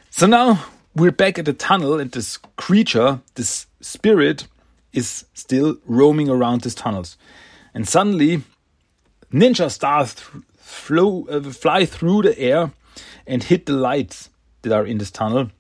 So 0.10 0.26
now 0.26 0.66
we're 0.98 1.12
back 1.12 1.40
at 1.40 1.46
the 1.46 1.54
tunnel, 1.54 2.00
and 2.00 2.12
this 2.12 2.38
creature, 2.56 3.22
this 3.36 3.68
spirit, 3.82 4.48
is 4.94 5.26
still 5.34 5.78
roaming 5.86 6.30
around 6.30 6.62
these 6.62 6.76
tunnels. 6.76 7.18
And 7.74 7.88
suddenly, 7.88 8.42
ninja 9.32 9.72
stars 9.72 10.14
flow, 10.58 11.26
uh, 11.30 11.42
fly 11.42 11.86
through 11.86 12.24
the 12.24 12.40
air 12.40 12.72
and 13.26 13.44
hit 13.44 13.66
the 13.66 13.74
lights 13.74 14.30
that 14.62 14.72
are 14.72 14.86
in 14.86 14.98
this 14.98 15.12
tunnel 15.12 15.52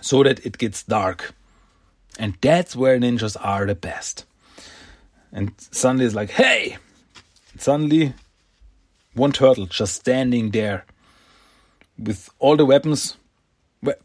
so 0.00 0.22
that 0.22 0.44
it 0.44 0.58
gets 0.58 0.82
dark. 0.82 1.34
And 2.18 2.34
that's 2.40 2.76
where 2.76 2.98
ninjas 2.98 3.36
are 3.40 3.66
the 3.66 3.74
best. 3.74 4.24
And 5.32 5.52
suddenly 5.58 6.04
it's 6.04 6.14
like, 6.14 6.30
hey, 6.30 6.78
Suddenly, 7.58 8.14
one 9.14 9.32
turtle 9.32 9.66
just 9.66 9.96
standing 9.96 10.52
there 10.52 10.84
with 11.98 12.30
all 12.38 12.56
the 12.56 12.64
weapons, 12.64 13.16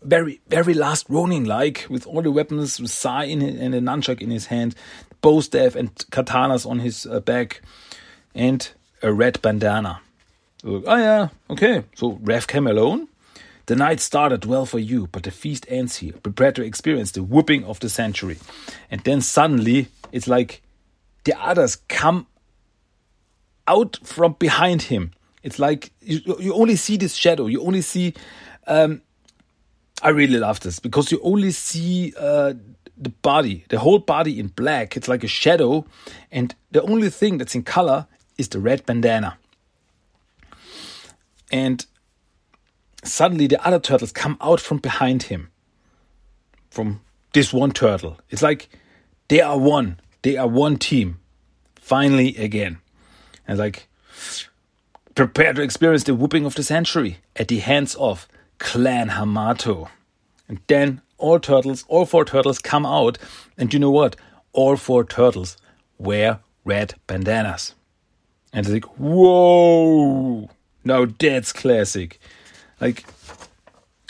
very, 0.02 0.42
very 0.48 0.74
last 0.74 1.06
Ronin 1.10 1.46
like, 1.46 1.86
with 1.90 2.06
all 2.06 2.22
the 2.22 2.32
weapons, 2.32 2.80
with 2.80 2.92
Sai 2.92 3.26
in 3.26 3.42
and 3.42 3.74
a 3.74 3.82
nunchuck 3.82 4.22
in 4.22 4.30
his 4.30 4.48
hand, 4.48 4.76
bow 5.22 5.42
staff 5.42 5.76
and 5.76 5.94
katanas 6.12 6.70
on 6.70 6.80
his 6.80 7.06
uh, 7.06 7.20
back, 7.20 7.62
and 8.36 8.72
a 9.02 9.12
red 9.12 9.42
bandana. 9.42 10.02
oh, 10.64 10.82
yeah, 10.98 11.30
okay, 11.50 11.84
so 11.96 12.14
Raph 12.24 12.48
came 12.48 12.68
alone. 12.68 13.08
The 13.66 13.76
night 13.78 14.02
started 14.02 14.44
well 14.46 14.66
for 14.66 14.80
you, 14.80 15.08
but 15.12 15.24
the 15.24 15.32
feast 15.32 15.66
ends 15.70 15.98
here. 15.98 16.14
Prepare 16.22 16.52
to 16.54 16.64
experience 16.64 17.12
the 17.12 17.24
whooping 17.24 17.64
of 17.64 17.80
the 17.80 17.90
century. 17.90 18.38
And 18.92 19.02
then 19.02 19.22
suddenly, 19.22 19.88
it's 20.12 20.28
like 20.28 20.62
the 21.24 21.34
others 21.42 21.78
come 21.88 22.28
out 23.66 23.98
from 24.04 24.36
behind 24.38 24.84
him. 24.84 25.12
It's 25.44 25.60
like 25.60 25.92
you, 26.02 26.20
you 26.40 26.54
only 26.54 26.76
see 26.76 26.98
this 26.98 27.14
shadow. 27.14 27.48
You 27.48 27.62
only 27.62 27.82
see. 27.82 28.14
Um, 28.68 29.02
I 30.04 30.10
really 30.10 30.38
love 30.38 30.60
this 30.60 30.80
because 30.80 31.12
you 31.14 31.20
only 31.24 31.52
see 31.52 32.14
uh, 32.18 32.54
the 32.98 33.10
body, 33.10 33.64
the 33.70 33.80
whole 33.80 34.00
body 34.00 34.38
in 34.38 34.48
black. 34.48 34.98
It's 34.98 35.08
like 35.08 35.24
a 35.24 35.28
shadow, 35.28 35.86
and 36.30 36.54
the 36.72 36.82
only 36.84 37.10
thing 37.10 37.38
that's 37.38 37.56
in 37.56 37.64
color 37.64 38.06
is 38.38 38.50
the 38.50 38.60
red 38.60 38.86
bandana. 38.86 39.38
And 41.52 41.86
suddenly 43.04 43.48
the 43.48 43.66
other 43.66 43.80
turtles 43.80 44.12
come 44.12 44.38
out 44.42 44.60
from 44.60 44.80
behind 44.80 45.24
him, 45.24 45.50
from 46.70 47.00
this 47.32 47.54
one 47.54 47.72
turtle. 47.72 48.20
It's 48.30 48.42
like 48.42 48.68
they 49.30 49.40
are 49.40 49.58
one. 49.58 50.02
They 50.22 50.36
are 50.36 50.48
one 50.48 50.78
team. 50.78 51.20
Finally, 51.76 52.36
again. 52.36 52.80
And 53.48 53.58
like, 53.58 53.88
prepare 55.16 55.54
to 55.54 55.62
experience 55.62 56.04
the 56.04 56.16
whooping 56.16 56.46
of 56.46 56.56
the 56.56 56.64
century 56.64 57.20
at 57.38 57.48
the 57.48 57.60
hands 57.60 57.96
of 57.96 58.28
Clan 58.64 59.10
Hamato. 59.10 59.90
And 60.48 60.60
then 60.68 61.02
all 61.18 61.40
turtles, 61.40 61.86
all 61.90 62.06
four 62.06 62.26
turtles 62.26 62.60
come 62.60 62.86
out. 62.86 63.18
And 63.58 63.72
you 63.74 63.80
know 63.80 63.92
what? 63.92 64.16
All 64.54 64.78
four 64.78 65.04
turtles 65.04 65.58
wear 66.00 66.40
red 66.64 66.96
bandanas. 67.06 67.76
And 68.54 68.66
it's 68.66 68.74
like, 68.74 68.86
whoa! 68.98 70.50
Now 70.84 71.06
that's 71.06 71.52
classic. 71.52 72.20
Like, 72.80 73.04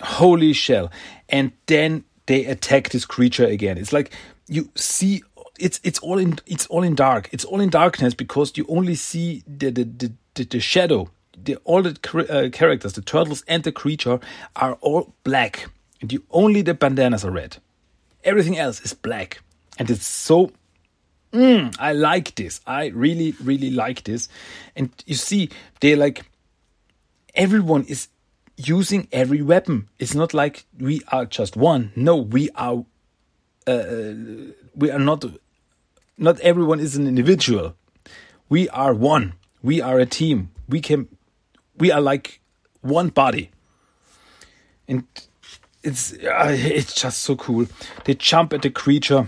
holy 0.01 0.53
shell. 0.53 0.91
And 1.29 1.51
then 1.65 2.03
they 2.27 2.45
attack 2.45 2.89
this 2.89 3.05
creature 3.05 3.45
again. 3.45 3.77
It's 3.77 3.91
like 3.91 4.13
you 4.47 4.69
see 4.75 5.23
it's 5.59 5.79
it's 5.83 5.99
all 5.99 6.19
in 6.19 6.39
it's 6.45 6.67
all 6.67 6.83
in 6.83 6.93
dark. 6.93 7.29
It's 7.31 7.45
all 7.45 7.59
in 7.59 7.69
darkness 7.69 8.13
because 8.13 8.53
you 8.55 8.65
only 8.69 8.95
see 8.95 9.43
the 9.47 9.71
the 9.71 9.83
the, 9.83 10.13
the, 10.35 10.43
the 10.43 10.59
shadow. 10.59 11.09
The, 11.43 11.57
all 11.63 11.81
the 11.81 11.97
uh, 12.29 12.49
characters, 12.49 12.93
the 12.93 13.01
turtles 13.01 13.43
and 13.47 13.63
the 13.63 13.71
creature, 13.71 14.19
are 14.55 14.73
all 14.81 15.13
black, 15.23 15.69
and 16.01 16.11
you 16.11 16.23
only 16.31 16.61
the 16.61 16.73
bandanas 16.73 17.25
are 17.25 17.31
red. 17.31 17.57
Everything 18.23 18.57
else 18.57 18.79
is 18.81 18.93
black, 18.93 19.41
and 19.77 19.89
it's 19.89 20.05
so. 20.07 20.51
Mm, 21.33 21.75
I 21.79 21.93
like 21.93 22.35
this. 22.35 22.61
I 22.67 22.87
really, 22.87 23.33
really 23.43 23.71
like 23.71 24.03
this. 24.03 24.29
And 24.75 24.91
you 25.05 25.15
see, 25.15 25.49
they 25.79 25.95
like 25.95 26.23
everyone 27.35 27.83
is 27.85 28.07
using 28.57 29.07
every 29.11 29.41
weapon. 29.41 29.89
It's 29.99 30.13
not 30.15 30.33
like 30.33 30.65
we 30.79 31.01
are 31.11 31.25
just 31.25 31.55
one. 31.55 31.91
No, 31.95 32.15
we 32.17 32.49
are. 32.51 32.85
Uh, 33.65 34.13
we 34.75 34.91
are 34.91 34.99
not. 34.99 35.25
Not 36.17 36.39
everyone 36.41 36.79
is 36.79 36.95
an 36.95 37.07
individual. 37.07 37.75
We 38.49 38.69
are 38.69 38.93
one. 38.93 39.33
We 39.61 39.81
are 39.81 39.99
a 39.99 40.05
team. 40.05 40.51
We 40.69 40.81
can. 40.81 41.07
We 41.77 41.91
are 41.91 42.01
like 42.01 42.39
one 42.81 43.09
body. 43.09 43.49
And 44.87 45.05
it's 45.83 46.13
uh, 46.13 46.55
it's 46.57 46.93
just 46.93 47.23
so 47.23 47.35
cool. 47.35 47.67
They 48.05 48.15
jump 48.15 48.53
at 48.53 48.61
the 48.61 48.69
creature, 48.69 49.27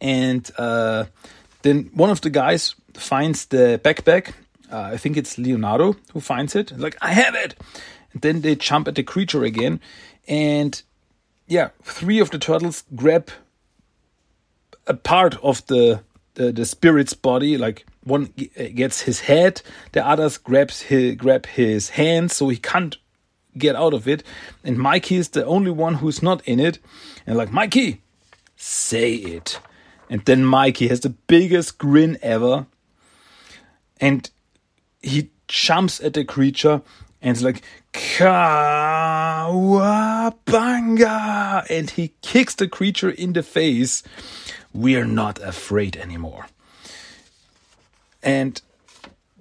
and 0.00 0.50
uh, 0.56 1.06
then 1.62 1.90
one 1.94 2.10
of 2.10 2.20
the 2.20 2.30
guys 2.30 2.74
finds 2.94 3.46
the 3.46 3.80
backpack. 3.82 4.32
Uh, 4.72 4.90
I 4.92 4.96
think 4.96 5.16
it's 5.16 5.38
Leonardo 5.38 5.96
who 6.12 6.20
finds 6.20 6.54
it. 6.54 6.76
Like 6.78 6.96
I 7.00 7.12
have 7.12 7.34
it, 7.34 7.54
and 8.12 8.22
then 8.22 8.40
they 8.40 8.54
jump 8.54 8.88
at 8.88 8.94
the 8.94 9.02
creature 9.02 9.44
again. 9.44 9.80
And 10.28 10.80
yeah, 11.46 11.70
three 11.82 12.20
of 12.20 12.30
the 12.30 12.38
turtles 12.38 12.84
grab 12.94 13.30
a 14.86 14.94
part 14.94 15.36
of 15.42 15.66
the, 15.66 16.02
the, 16.34 16.52
the 16.52 16.64
spirit's 16.64 17.14
body. 17.14 17.58
Like 17.58 17.84
one 18.04 18.32
uh, 18.58 18.64
gets 18.74 19.02
his 19.02 19.20
head, 19.20 19.62
the 19.92 20.06
others 20.06 20.38
grabs 20.38 20.82
his, 20.82 21.16
grab 21.16 21.46
his 21.46 21.90
hands, 21.90 22.34
so 22.34 22.48
he 22.48 22.56
can't 22.56 22.96
get 23.56 23.76
out 23.76 23.94
of 23.94 24.08
it. 24.08 24.22
And 24.64 24.78
Mikey 24.78 25.16
is 25.16 25.28
the 25.30 25.44
only 25.44 25.70
one 25.70 25.94
who's 25.94 26.22
not 26.22 26.46
in 26.46 26.60
it. 26.60 26.78
And 27.26 27.36
like, 27.36 27.52
Mikey, 27.52 28.00
say 28.56 29.14
it. 29.14 29.58
And 30.08 30.24
then 30.24 30.44
Mikey 30.44 30.88
has 30.88 31.00
the 31.00 31.10
biggest 31.10 31.78
grin 31.78 32.18
ever. 32.22 32.66
And 34.00 34.28
he 35.02 35.30
jumps 35.46 36.00
at 36.00 36.14
the 36.14 36.24
creature 36.24 36.82
and 37.22 37.36
it's 37.36 37.42
like 37.42 37.62
Cowabunga 37.92 38.40
and 41.68 41.90
he 41.90 42.14
kicks 42.22 42.54
the 42.54 42.66
creature 42.66 43.10
in 43.10 43.34
the 43.34 43.42
face. 43.42 44.02
We're 44.72 45.04
not 45.04 45.38
afraid 45.42 45.96
anymore. 45.96 46.46
And 48.22 48.60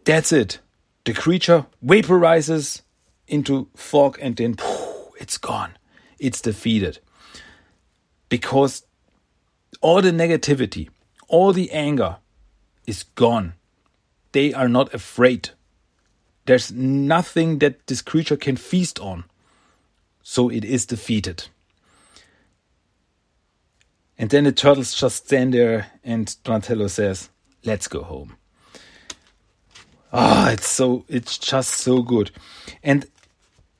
that's 0.05 0.31
it. 0.31 0.59
The 1.05 1.13
creature 1.13 1.65
vaporizes 1.85 2.81
into 3.27 3.67
fog 3.75 4.17
and 4.21 4.35
then 4.35 4.55
poof, 4.55 5.09
it's 5.19 5.37
gone. 5.37 5.77
It's 6.17 6.41
defeated. 6.41 6.99
Because 8.29 8.85
all 9.81 10.01
the 10.01 10.11
negativity, 10.11 10.89
all 11.27 11.53
the 11.53 11.71
anger 11.71 12.17
is 12.85 13.03
gone. 13.03 13.53
They 14.31 14.53
are 14.53 14.69
not 14.69 14.93
afraid 14.93 15.51
there's 16.49 16.71
nothing 16.71 17.59
that 17.59 17.85
this 17.85 18.01
creature 18.01 18.35
can 18.35 18.55
feast 18.55 18.99
on. 18.99 19.23
So 20.23 20.49
it 20.49 20.65
is 20.65 20.87
defeated. 20.87 21.47
And 24.17 24.31
then 24.31 24.45
the 24.45 24.51
turtles 24.51 24.95
just 24.95 25.27
stand 25.27 25.53
there 25.53 25.91
and 26.03 26.35
Donatello 26.43 26.87
says, 26.87 27.29
Let's 27.63 27.87
go 27.87 28.01
home. 28.01 28.35
Ah, 30.11 30.47
oh, 30.47 30.53
it's 30.53 30.67
so 30.67 31.05
it's 31.07 31.37
just 31.37 31.71
so 31.71 32.01
good. 32.01 32.31
And 32.83 33.05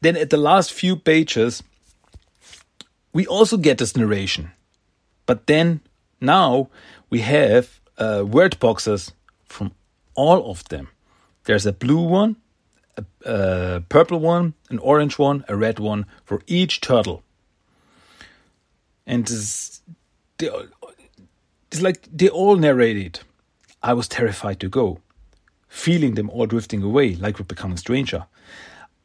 then 0.02 0.15
at 0.15 0.30
the 0.30 0.38
last 0.38 0.72
few 0.72 0.96
pages, 0.96 1.63
we 3.13 3.26
also 3.26 3.58
get 3.58 3.78
this 3.78 3.96
narration. 3.96 4.52
But 5.26 5.48
then 5.48 5.82
now 6.22 6.70
we 7.10 7.22
have 7.22 7.80
uh, 7.98 8.24
word 8.26 8.60
boxes 8.60 9.12
from 9.46 9.72
all 10.15 10.50
of 10.52 10.63
them. 10.70 10.89
There's 11.46 11.65
a 11.65 11.74
blue 11.74 12.02
one, 12.02 12.36
a, 12.98 13.04
a 13.26 13.82
purple 13.89 14.20
one, 14.20 14.54
an 14.70 14.80
orange 14.80 15.18
one, 15.18 15.46
a 15.48 15.56
red 15.56 15.80
one 15.80 16.06
for 16.26 16.42
each 16.48 16.82
turtle. 16.82 17.24
And 19.08 19.22
it's, 19.22 19.82
like 21.80 22.08
they 22.13 22.30
all 22.30 22.56
narrated. 22.56 23.22
I 23.82 23.94
was 23.94 24.08
terrified 24.08 24.60
to 24.60 24.70
go, 24.70 25.00
feeling 25.69 26.15
them 26.15 26.29
all 26.32 26.47
drifting 26.47 26.84
away 26.84 27.15
like 27.15 27.39
we're 27.39 27.45
becoming 27.45 27.77
stranger. 27.77 28.25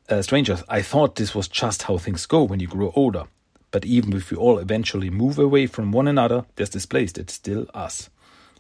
Uh, 0.09 0.21
strangers. 0.23 0.63
I 0.69 0.83
thought 0.83 1.17
this 1.17 1.35
was 1.35 1.47
just 1.47 1.85
how 1.85 1.99
things 1.99 2.27
go 2.27 2.43
when 2.43 2.61
you 2.61 2.67
grow 2.67 2.93
older. 2.97 3.25
But 3.71 3.85
even 3.85 4.13
if 4.15 4.31
we 4.31 4.37
all 4.37 4.59
eventually 4.59 5.11
move 5.11 5.39
away 5.39 5.67
from 5.67 5.93
one 5.93 6.09
another, 6.09 6.45
there's 6.57 6.71
this 6.71 6.87
place 6.87 7.13
that's 7.13 7.35
still 7.35 7.67
us. 7.75 8.11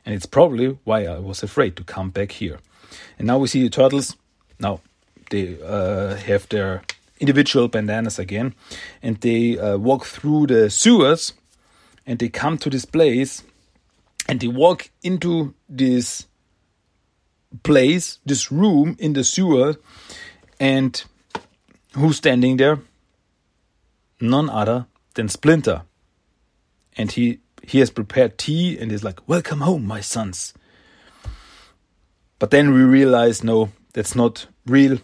And 0.06 0.14
it's 0.14 0.26
probably 0.26 0.78
why 0.84 1.06
I 1.06 1.18
was 1.18 1.42
afraid 1.42 1.76
to 1.76 1.84
come 1.84 2.10
back 2.10 2.32
here. 2.32 2.58
And 3.18 3.26
now 3.26 3.38
we 3.38 3.48
see 3.48 3.62
the 3.62 3.70
turtles. 3.70 4.16
Now, 4.58 4.80
they 5.30 5.58
uh, 5.62 6.16
have 6.16 6.48
their 6.48 6.82
individual 7.20 7.68
bandanas 7.68 8.18
again, 8.18 8.54
and 9.02 9.20
they 9.20 9.58
uh, 9.58 9.78
walk 9.78 10.04
through 10.04 10.46
the 10.48 10.70
sewers, 10.70 11.32
and 12.06 12.18
they 12.18 12.28
come 12.28 12.58
to 12.58 12.70
this 12.70 12.84
place, 12.84 13.42
and 14.28 14.40
they 14.40 14.48
walk 14.48 14.90
into 15.02 15.54
this 15.68 16.26
place, 17.62 18.18
this 18.24 18.50
room 18.50 18.96
in 18.98 19.12
the 19.12 19.24
sewer, 19.24 19.76
and 20.58 21.04
who's 21.92 22.16
standing 22.16 22.56
there? 22.56 22.80
None 24.20 24.48
other 24.50 24.86
than 25.14 25.28
Splinter, 25.28 25.82
and 26.96 27.12
he 27.12 27.40
he 27.62 27.78
has 27.78 27.90
prepared 27.90 28.38
tea 28.38 28.78
and 28.78 28.92
is 28.92 29.04
like, 29.04 29.26
"Welcome 29.28 29.60
home, 29.60 29.86
my 29.86 30.00
sons." 30.00 30.54
But 32.38 32.50
then 32.50 32.74
we 32.74 32.82
realize, 32.82 33.44
no, 33.44 33.70
that's 33.92 34.14
not 34.14 34.46
real 34.66 34.98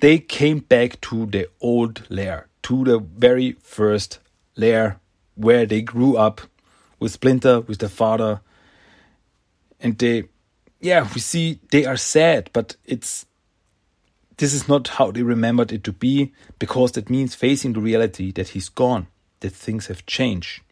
they 0.00 0.18
came 0.18 0.60
back 0.60 1.00
to 1.02 1.26
the 1.26 1.48
old 1.60 2.08
lair, 2.08 2.48
to 2.62 2.84
the 2.84 2.98
very 2.98 3.52
first 3.62 4.20
lair 4.56 5.00
where 5.34 5.66
they 5.66 5.82
grew 5.82 6.16
up 6.16 6.40
with 7.00 7.12
Splinter, 7.12 7.60
with 7.60 7.78
their 7.78 7.88
father. 7.88 8.40
And 9.80 9.98
they, 9.98 10.24
yeah, 10.80 11.08
we 11.14 11.20
see 11.20 11.60
they 11.70 11.84
are 11.84 11.96
sad, 11.96 12.50
but 12.52 12.76
it's, 12.84 13.26
this 14.36 14.54
is 14.54 14.68
not 14.68 14.88
how 14.88 15.10
they 15.10 15.22
remembered 15.22 15.72
it 15.72 15.84
to 15.84 15.92
be, 15.92 16.32
because 16.58 16.92
that 16.92 17.10
means 17.10 17.34
facing 17.34 17.72
the 17.72 17.80
reality 17.80 18.30
that 18.32 18.48
he's 18.48 18.68
gone, 18.68 19.08
that 19.40 19.52
things 19.52 19.86
have 19.88 20.06
changed. 20.06 20.62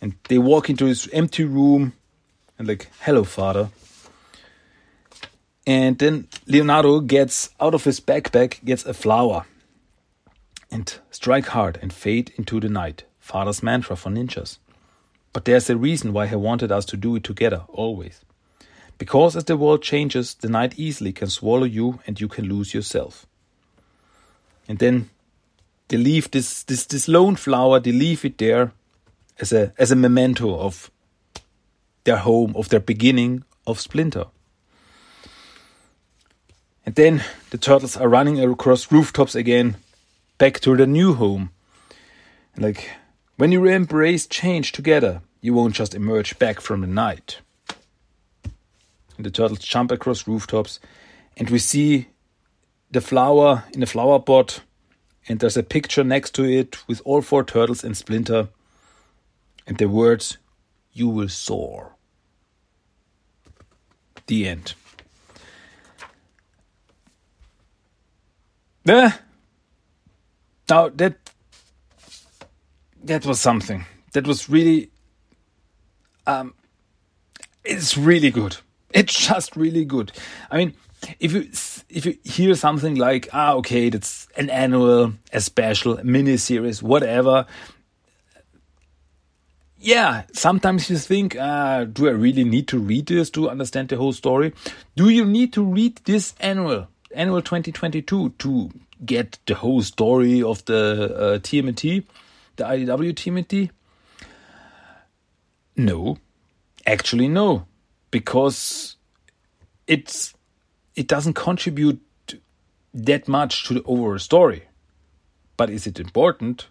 And 0.00 0.14
they 0.28 0.38
walk 0.38 0.68
into 0.68 0.84
his 0.84 1.08
empty 1.12 1.44
room 1.44 1.94
and, 2.58 2.68
like, 2.68 2.90
hello, 3.00 3.24
father. 3.24 3.70
And 5.66 5.98
then 5.98 6.28
Leonardo 6.46 7.00
gets 7.00 7.48
out 7.58 7.74
of 7.74 7.84
his 7.84 8.00
backpack, 8.00 8.62
gets 8.64 8.84
a 8.84 8.92
flower. 8.92 9.46
And 10.70 10.94
strike 11.10 11.46
hard 11.46 11.78
and 11.80 11.92
fade 11.92 12.34
into 12.36 12.60
the 12.60 12.68
night. 12.68 13.04
Father's 13.18 13.62
mantra 13.62 13.96
for 13.96 14.10
ninjas. 14.10 14.58
But 15.32 15.46
there's 15.46 15.70
a 15.70 15.76
reason 15.76 16.12
why 16.12 16.26
he 16.26 16.36
wanted 16.36 16.70
us 16.70 16.84
to 16.86 16.98
do 16.98 17.16
it 17.16 17.24
together, 17.24 17.62
always. 17.68 18.20
Because 18.98 19.36
as 19.36 19.44
the 19.44 19.56
world 19.56 19.82
changes, 19.82 20.34
the 20.34 20.48
night 20.48 20.78
easily 20.78 21.12
can 21.12 21.28
swallow 21.28 21.64
you 21.64 22.00
and 22.06 22.20
you 22.20 22.28
can 22.28 22.48
lose 22.48 22.74
yourself. 22.74 23.26
And 24.68 24.78
then 24.78 25.10
they 25.88 25.96
leave 25.96 26.30
this, 26.30 26.62
this, 26.62 26.86
this 26.86 27.08
lone 27.08 27.36
flower, 27.36 27.80
they 27.80 27.92
leave 27.92 28.24
it 28.24 28.38
there, 28.38 28.72
as 29.40 29.52
a 29.52 29.72
as 29.78 29.90
a 29.90 29.96
memento 29.96 30.58
of 30.58 30.90
their 32.04 32.18
home, 32.18 32.54
of 32.56 32.68
their 32.68 32.80
beginning 32.80 33.44
of 33.66 33.80
Splinter. 33.80 34.26
And 36.86 36.94
then 36.94 37.24
the 37.50 37.58
turtles 37.58 37.96
are 37.96 38.08
running 38.08 38.38
across 38.38 38.92
rooftops 38.92 39.34
again, 39.34 39.76
back 40.38 40.60
to 40.60 40.76
their 40.76 40.86
new 40.86 41.14
home. 41.14 41.50
Like 42.56 42.90
when 43.36 43.52
you 43.52 43.64
embrace 43.64 44.26
change 44.26 44.72
together, 44.72 45.22
you 45.40 45.54
won't 45.54 45.74
just 45.74 45.94
emerge 45.94 46.38
back 46.38 46.60
from 46.60 46.82
the 46.82 46.86
night. 46.86 47.38
The 49.18 49.30
turtles 49.30 49.60
jump 49.60 49.90
across 49.90 50.26
rooftops, 50.26 50.80
and 51.36 51.48
we 51.50 51.58
see 51.58 52.08
the 52.90 53.00
flower 53.00 53.64
in 53.72 53.82
a 53.82 53.86
flower 53.86 54.18
pot, 54.18 54.60
and 55.28 55.40
there's 55.40 55.56
a 55.56 55.62
picture 55.62 56.04
next 56.04 56.34
to 56.34 56.44
it 56.44 56.86
with 56.88 57.00
all 57.04 57.22
four 57.22 57.44
turtles 57.44 57.84
and 57.84 57.96
Splinter, 57.96 58.48
and 59.66 59.78
the 59.78 59.88
words, 59.88 60.38
You 60.92 61.08
will 61.08 61.28
soar. 61.28 61.96
The 64.26 64.48
end. 64.48 64.74
Uh, 68.86 69.10
now 70.68 70.88
that 70.90 71.16
that 73.02 73.24
was 73.24 73.40
something. 73.40 73.86
That 74.12 74.26
was 74.26 74.48
really 74.48 74.90
um 76.26 76.54
it's 77.64 77.96
really 77.96 78.30
good. 78.30 78.58
It's 78.94 79.14
just 79.28 79.56
really 79.56 79.84
good. 79.84 80.12
I 80.50 80.56
mean, 80.56 80.74
if 81.20 81.32
you 81.32 81.50
if 81.88 82.06
you 82.06 82.16
hear 82.24 82.54
something 82.54 82.94
like 82.96 83.28
ah 83.32 83.54
okay 83.54 83.90
that's 83.90 84.26
an 84.36 84.50
annual 84.50 85.12
a 85.32 85.40
special 85.40 86.00
mini 86.02 86.36
series 86.36 86.82
whatever 86.82 87.46
yeah 89.78 90.22
sometimes 90.32 90.88
you 90.88 90.96
think 90.96 91.36
uh, 91.36 91.84
do 91.84 92.08
i 92.08 92.10
really 92.10 92.44
need 92.44 92.66
to 92.68 92.78
read 92.78 93.06
this 93.06 93.30
to 93.30 93.50
understand 93.50 93.88
the 93.88 93.96
whole 93.96 94.12
story? 94.12 94.52
Do 94.96 95.08
you 95.08 95.24
need 95.24 95.52
to 95.54 95.64
read 95.64 96.00
this 96.04 96.34
annual 96.40 96.88
annual 97.14 97.42
2022 97.42 98.30
to 98.38 98.70
get 99.04 99.38
the 99.46 99.54
whole 99.54 99.82
story 99.82 100.42
of 100.42 100.64
the 100.64 101.14
uh, 101.14 101.38
tmnt 101.38 102.04
the 102.56 102.64
idw 102.64 103.12
tmt 103.12 103.70
no. 105.76 106.18
Actually 106.86 107.28
no 107.28 107.66
because 108.14 108.94
it's 109.88 110.34
it 110.94 111.08
doesn't 111.08 111.34
contribute 111.34 112.00
that 112.94 113.26
much 113.26 113.64
to 113.64 113.74
the 113.74 113.82
overall 113.82 114.20
story. 114.20 114.62
But 115.56 115.68
is 115.68 115.88
it 115.88 115.98
important? 115.98 116.68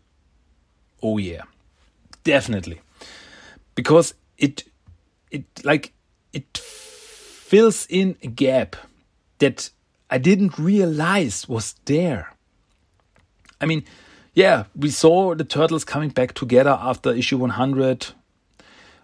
Oh 1.02 1.18
yeah. 1.18 1.42
Definitely. 2.24 2.80
Because 3.76 4.14
it 4.38 4.64
it 5.32 5.44
like 5.66 5.92
it 6.32 6.58
fills 6.58 7.88
in 7.90 8.16
a 8.24 8.28
gap 8.28 8.78
that 9.40 9.70
I 10.10 10.20
didn't 10.20 10.58
realize 10.58 11.50
was 11.50 11.76
there. 11.84 12.32
I 13.60 13.66
mean, 13.66 13.84
yeah, 14.34 14.64
we 14.78 14.90
saw 14.92 15.36
the 15.36 15.44
turtles 15.44 15.84
coming 15.84 16.10
back 16.10 16.36
together 16.36 16.78
after 16.82 17.12
issue 17.12 17.38
100, 17.38 18.14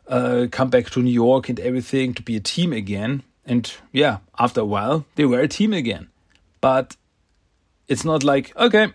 uh, 0.10 0.48
come 0.52 0.69
back 0.69 0.89
to 0.89 1.02
New 1.02 1.12
York 1.12 1.48
and 1.48 1.60
everything 1.60 2.13
to 2.15 2.22
be 2.22 2.36
a 2.36 2.41
team 2.41 2.74
again. 2.74 3.24
And 3.45 3.72
yeah, 3.93 4.17
after 4.38 4.62
a 4.62 4.65
while, 4.65 5.06
they 5.15 5.26
were 5.26 5.39
a 5.39 5.48
team 5.48 5.72
again. 5.72 6.10
But 6.60 6.98
it's 7.88 8.04
not 8.04 8.24
like, 8.24 8.56
okay, 8.58 8.91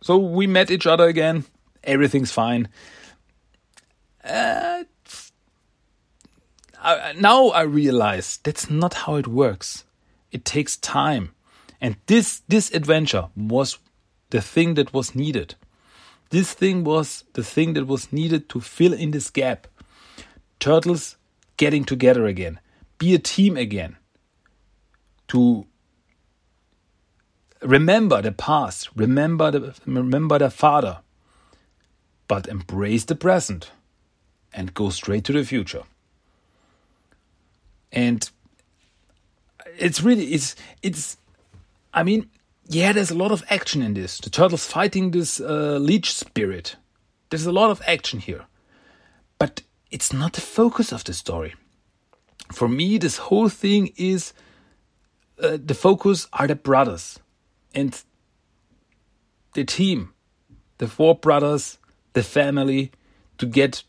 so 0.00 0.16
we 0.16 0.46
met 0.46 0.70
each 0.70 0.86
other 0.86 1.06
again, 1.06 1.44
everything's 1.84 2.32
fine. 2.32 2.68
Uh, 4.24 4.84
I, 6.80 7.14
now 7.18 7.48
I 7.48 7.62
realize 7.62 8.38
that's 8.42 8.70
not 8.70 8.94
how 8.94 9.16
it 9.16 9.26
works. 9.26 9.84
It 10.30 10.44
takes 10.44 10.76
time. 10.76 11.34
And 11.80 11.96
this 12.06 12.42
this 12.48 12.72
adventure 12.72 13.28
was 13.36 13.78
the 14.30 14.40
thing 14.40 14.74
that 14.74 14.92
was 14.92 15.14
needed. 15.14 15.54
This 16.30 16.52
thing 16.52 16.84
was 16.84 17.24
the 17.32 17.42
thing 17.42 17.72
that 17.74 17.86
was 17.86 18.12
needed 18.12 18.48
to 18.50 18.60
fill 18.60 18.92
in 18.92 19.12
this 19.12 19.30
gap. 19.30 19.66
Turtles 20.58 21.16
getting 21.56 21.84
together 21.84 22.26
again 22.26 22.60
be 22.98 23.14
a 23.14 23.18
team 23.18 23.56
again, 23.56 23.96
to 25.28 25.66
remember 27.62 28.20
the 28.20 28.32
past, 28.32 28.88
remember 28.94 29.50
the, 29.50 29.74
remember 29.86 30.38
the 30.38 30.50
father, 30.50 30.98
but 32.26 32.46
embrace 32.46 33.04
the 33.04 33.14
present 33.14 33.70
and 34.52 34.74
go 34.74 34.90
straight 34.90 35.24
to 35.24 35.32
the 35.32 35.44
future. 35.44 35.84
And 37.90 38.28
it's 39.78 40.02
really 40.02 40.26
it's 40.26 40.56
it's 40.82 41.16
I 41.94 42.02
mean 42.02 42.28
yeah 42.66 42.92
there's 42.92 43.10
a 43.10 43.16
lot 43.16 43.32
of 43.32 43.42
action 43.48 43.80
in 43.80 43.94
this. 43.94 44.18
The 44.18 44.28
turtles 44.28 44.66
fighting 44.66 45.12
this 45.12 45.40
uh, 45.40 45.78
leech 45.80 46.12
spirit. 46.12 46.76
There's 47.30 47.46
a 47.46 47.52
lot 47.52 47.70
of 47.70 47.80
action 47.86 48.18
here. 48.20 48.44
But 49.38 49.62
it's 49.90 50.12
not 50.12 50.32
the 50.34 50.40
focus 50.40 50.92
of 50.92 51.04
the 51.04 51.12
story 51.12 51.54
for 52.52 52.68
me, 52.68 52.98
this 52.98 53.18
whole 53.18 53.48
thing 53.48 53.92
is 53.96 54.32
uh, 55.42 55.58
the 55.62 55.74
focus 55.74 56.26
are 56.32 56.46
the 56.46 56.54
brothers 56.54 57.18
and 57.74 58.02
the 59.54 59.64
team, 59.64 60.12
the 60.78 60.88
four 60.88 61.14
brothers, 61.14 61.78
the 62.12 62.22
family 62.22 62.90
to 63.38 63.46
get 63.46 63.82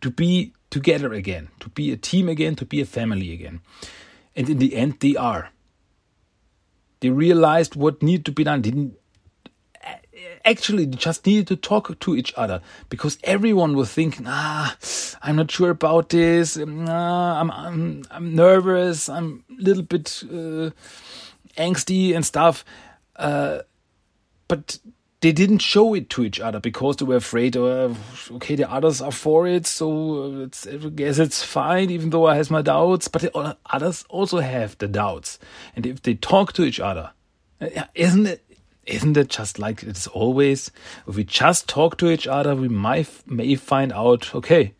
to 0.00 0.10
be 0.10 0.52
together 0.70 1.12
again, 1.12 1.48
to 1.60 1.68
be 1.70 1.92
a 1.92 1.96
team 1.96 2.28
again, 2.28 2.54
to 2.56 2.64
be 2.64 2.80
a 2.80 2.86
family 2.86 3.32
again. 3.32 3.60
And 4.34 4.50
in 4.50 4.58
the 4.58 4.74
end, 4.74 5.00
they 5.00 5.16
are. 5.16 5.50
They 7.00 7.10
realized 7.10 7.76
what 7.76 8.02
needed 8.02 8.26
to 8.26 8.32
be 8.32 8.44
done. 8.44 8.62
Didn't 8.62 8.94
actually 10.44 10.84
they 10.84 10.96
just 10.96 11.26
needed 11.26 11.46
to 11.48 11.56
talk 11.56 11.98
to 11.98 12.16
each 12.16 12.32
other 12.36 12.60
because 12.88 13.18
everyone 13.24 13.76
was 13.76 13.92
thinking, 13.92 14.26
ah, 14.28 14.76
I'm 15.22 15.36
not 15.36 15.50
sure 15.50 15.70
about 15.70 16.10
this. 16.10 16.58
Ah, 16.58 17.40
I'm, 17.40 17.50
I'm, 17.50 18.04
I'm 18.10 18.34
nervous. 18.34 19.08
I'm 19.08 19.44
a 19.58 19.62
little 19.62 19.82
bit 19.82 20.22
uh, 20.24 20.70
angsty 21.56 22.14
and 22.14 22.24
stuff. 22.24 22.64
Uh, 23.16 23.60
but 24.48 24.78
they 25.20 25.32
didn't 25.32 25.58
show 25.58 25.94
it 25.94 26.10
to 26.10 26.24
each 26.24 26.40
other 26.40 26.60
because 26.60 26.96
they 26.96 27.04
were 27.04 27.16
afraid. 27.16 27.56
Oh, 27.56 27.96
okay, 28.32 28.54
the 28.54 28.70
others 28.70 29.00
are 29.00 29.10
for 29.10 29.46
it, 29.46 29.66
so 29.66 30.42
it's, 30.42 30.66
I 30.66 30.76
guess 30.76 31.18
it's 31.18 31.42
fine. 31.42 31.90
Even 31.90 32.10
though 32.10 32.26
I 32.26 32.36
have 32.36 32.50
my 32.50 32.62
doubts, 32.62 33.08
but 33.08 33.22
the 33.22 33.56
others 33.66 34.04
also 34.08 34.40
have 34.40 34.76
the 34.78 34.86
doubts. 34.86 35.38
And 35.74 35.86
if 35.86 36.02
they 36.02 36.14
talk 36.14 36.52
to 36.54 36.64
each 36.64 36.80
other, 36.80 37.12
isn't 37.94 38.26
it 38.26 38.45
isn't 38.86 39.16
it 39.16 39.28
just 39.28 39.58
like 39.58 39.82
it's 39.82 40.06
always? 40.06 40.70
If 41.06 41.16
we 41.16 41.24
just 41.24 41.68
talk 41.68 41.98
to 41.98 42.10
each 42.10 42.26
other, 42.26 42.54
we 42.54 42.68
might 42.68 43.08
may 43.26 43.54
find 43.56 43.92
out, 43.92 44.34
okay, 44.34 44.74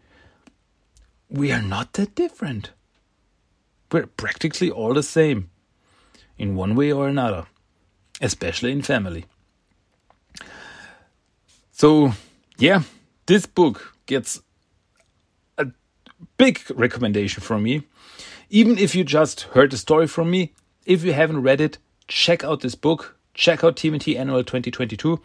we 1.28 1.52
are 1.52 1.62
not 1.62 1.92
that 1.94 2.14
different. 2.14 2.70
We're 3.90 4.06
practically 4.06 4.70
all 4.70 4.94
the 4.94 5.02
same 5.02 5.50
in 6.38 6.56
one 6.56 6.74
way 6.74 6.92
or 6.92 7.08
another, 7.08 7.46
especially 8.20 8.72
in 8.72 8.82
family. 8.82 9.26
So, 11.72 12.12
yeah, 12.58 12.82
this 13.26 13.46
book 13.46 13.94
gets 14.06 14.40
a 15.58 15.66
big 16.36 16.62
recommendation 16.74 17.42
from 17.42 17.62
me. 17.64 17.82
Even 18.48 18.78
if 18.78 18.94
you 18.94 19.04
just 19.04 19.42
heard 19.42 19.72
the 19.72 19.76
story 19.76 20.06
from 20.06 20.30
me, 20.30 20.52
if 20.84 21.04
you 21.04 21.12
haven't 21.12 21.42
read 21.42 21.60
it, 21.60 21.78
check 22.06 22.44
out 22.44 22.60
this 22.60 22.76
book 22.76 23.15
check 23.36 23.62
out 23.62 23.76
TMNT 23.76 24.18
Annual 24.18 24.44
2022 24.44 25.20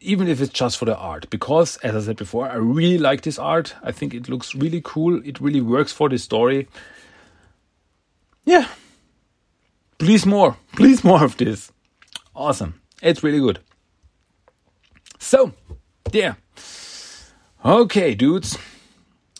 even 0.00 0.28
if 0.28 0.40
it's 0.40 0.52
just 0.52 0.76
for 0.76 0.84
the 0.84 0.96
art 0.96 1.28
because 1.30 1.78
as 1.78 1.94
i 1.96 2.00
said 2.00 2.16
before 2.16 2.46
i 2.46 2.54
really 2.56 2.98
like 2.98 3.22
this 3.22 3.38
art. 3.38 3.74
I 3.82 3.90
think 3.90 4.12
it 4.12 4.28
looks 4.28 4.54
really 4.54 4.82
cool. 4.84 5.20
It 5.26 5.40
really 5.40 5.62
works 5.62 5.92
for 5.92 6.08
the 6.08 6.18
story. 6.18 6.68
Yeah. 8.44 8.68
Please 9.98 10.26
more. 10.26 10.56
Please 10.76 11.02
more 11.02 11.24
of 11.24 11.36
this. 11.38 11.72
Awesome. 12.36 12.80
It's 13.02 13.22
really 13.22 13.40
good. 13.40 13.60
So 15.18 15.52
yeah 16.12 16.34
okay 17.64 18.14
dudes. 18.14 18.58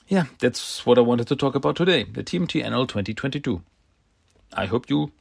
Yeah 0.09 0.25
that's 0.39 0.85
what 0.87 0.99
i 0.99 1.01
wanted 1.01 1.29
to 1.29 1.37
talk 1.37 1.55
about 1.55 1.77
today 1.77 2.05
the 2.05 2.23
tmnt 2.23 2.63
annual 2.65 2.87
2022 2.87 3.63
i 4.53 4.67
hope 4.67 4.89
you 4.91 5.13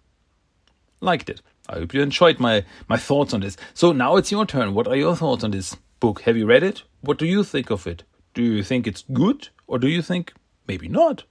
liked 1.04 1.30
it. 1.30 1.42
I 1.70 1.76
hope 1.76 1.94
you 1.94 2.02
enjoyed 2.02 2.40
my, 2.40 2.66
my 2.88 2.98
thoughts 2.98 3.34
on 3.34 3.42
this. 3.42 3.58
So 3.74 3.92
now 3.92 4.18
it's 4.18 4.32
your 4.32 4.46
turn. 4.46 4.74
What 4.74 4.88
are 4.88 4.96
your 4.96 5.16
thoughts 5.16 5.44
on 5.44 5.52
this 5.52 5.76
book? 6.00 6.22
Have 6.22 6.38
you 6.38 6.46
read 6.46 6.64
it? 6.64 6.84
What 7.02 7.18
do 7.18 7.26
you 7.26 7.44
think 7.44 7.70
of 7.70 7.88
it? 7.88 8.04
Do 8.34 8.42
you 8.42 8.64
think 8.64 8.88
it's 8.88 9.04
good 9.14 9.50
or 9.68 9.80
do 9.80 9.88
you 9.88 10.02
think 10.02 10.34
maybe 10.68 10.88
not? 10.88 11.24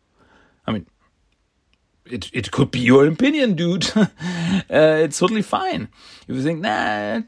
I 0.67 0.73
mean, 0.73 0.87
it 2.07 2.31
it 2.33 2.51
could 2.51 2.71
be 2.71 2.81
your 2.81 3.07
opinion, 3.07 3.55
dude. 3.55 3.91
uh, 3.97 4.09
it's 4.69 5.19
totally 5.19 5.43
fine. 5.43 5.89
If 6.29 6.37
you 6.37 6.43
think, 6.43 6.61
nah, 6.61 7.23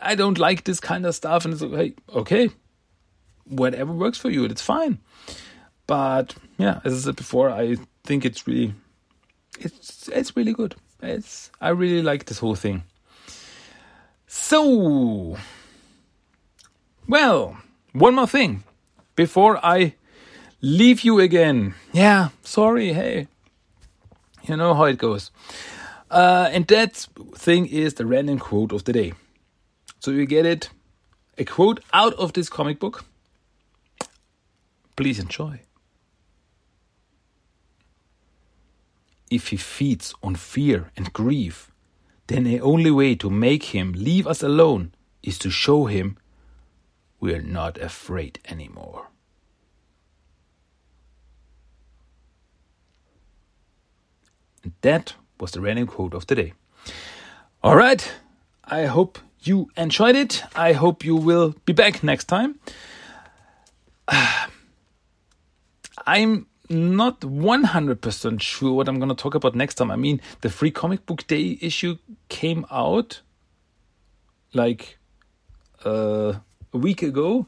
I 0.00 0.14
don't 0.14 0.38
like 0.38 0.64
this 0.64 0.80
kind 0.80 1.06
of 1.06 1.14
stuff, 1.14 1.44
and 1.44 1.54
it's 1.54 1.62
like, 1.62 1.98
okay, 2.14 2.50
whatever 3.44 3.92
works 3.92 4.18
for 4.18 4.30
you, 4.30 4.44
it's 4.44 4.62
fine. 4.62 4.98
But 5.86 6.34
yeah, 6.58 6.80
as 6.84 6.94
I 6.94 6.98
said 6.98 7.16
before, 7.16 7.50
I 7.50 7.76
think 8.04 8.24
it's 8.24 8.46
really, 8.46 8.74
it's 9.58 10.08
it's 10.08 10.36
really 10.36 10.52
good. 10.52 10.74
It's 11.02 11.50
I 11.60 11.70
really 11.70 12.02
like 12.02 12.26
this 12.26 12.38
whole 12.38 12.56
thing. 12.56 12.82
So, 14.26 15.38
well, 17.08 17.56
one 17.92 18.14
more 18.14 18.26
thing 18.26 18.64
before 19.16 19.58
I 19.64 19.94
leave 20.60 21.00
you 21.02 21.20
again. 21.20 21.74
Yeah, 21.92 22.28
sorry. 22.42 22.92
Hey, 22.92 23.28
you 24.42 24.56
know 24.56 24.74
how 24.74 24.84
it 24.84 24.98
goes. 24.98 25.30
Uh, 26.10 26.48
and 26.52 26.66
that 26.66 27.06
thing 27.34 27.66
is 27.66 27.94
the 27.94 28.06
random 28.06 28.38
quote 28.38 28.72
of 28.72 28.84
the 28.84 28.92
day. 28.92 29.12
So 30.00 30.10
you 30.10 30.26
get 30.26 30.46
it, 30.46 30.70
a 31.36 31.44
quote 31.44 31.80
out 31.92 32.14
of 32.14 32.32
this 32.32 32.48
comic 32.48 32.78
book. 32.78 33.04
Please 34.96 35.18
enjoy. 35.18 35.60
If 39.30 39.48
he 39.48 39.56
feeds 39.56 40.14
on 40.22 40.36
fear 40.36 40.90
and 40.96 41.12
grief, 41.12 41.70
then 42.28 42.44
the 42.44 42.60
only 42.60 42.90
way 42.90 43.14
to 43.16 43.30
make 43.30 43.74
him 43.74 43.92
leave 43.92 44.26
us 44.26 44.42
alone 44.42 44.92
is 45.22 45.38
to 45.38 45.50
show 45.50 45.86
him 45.86 46.16
we're 47.20 47.42
not 47.42 47.78
afraid 47.78 48.38
anymore. 48.48 49.08
And 54.62 54.72
that 54.82 55.14
was 55.40 55.52
the 55.52 55.60
random 55.60 55.86
quote 55.86 56.14
of 56.14 56.26
the 56.26 56.34
day. 56.34 56.52
All 57.62 57.76
right, 57.76 58.12
I 58.64 58.86
hope 58.86 59.18
you 59.40 59.70
enjoyed 59.76 60.16
it. 60.16 60.42
I 60.54 60.72
hope 60.72 61.04
you 61.04 61.16
will 61.16 61.54
be 61.64 61.72
back 61.72 62.02
next 62.02 62.24
time. 62.24 62.58
I'm 66.06 66.47
not 66.70 67.20
100% 67.20 68.40
sure 68.40 68.72
what 68.72 68.88
I'm 68.88 68.98
going 68.98 69.08
to 69.08 69.14
talk 69.14 69.34
about 69.34 69.54
next 69.54 69.74
time. 69.74 69.90
I 69.90 69.96
mean, 69.96 70.20
the 70.40 70.50
free 70.50 70.70
comic 70.70 71.06
book 71.06 71.26
day 71.26 71.58
issue 71.60 71.96
came 72.28 72.66
out 72.70 73.20
like 74.52 74.98
uh, 75.84 76.34
a 76.72 76.78
week 76.78 77.02
ago. 77.02 77.46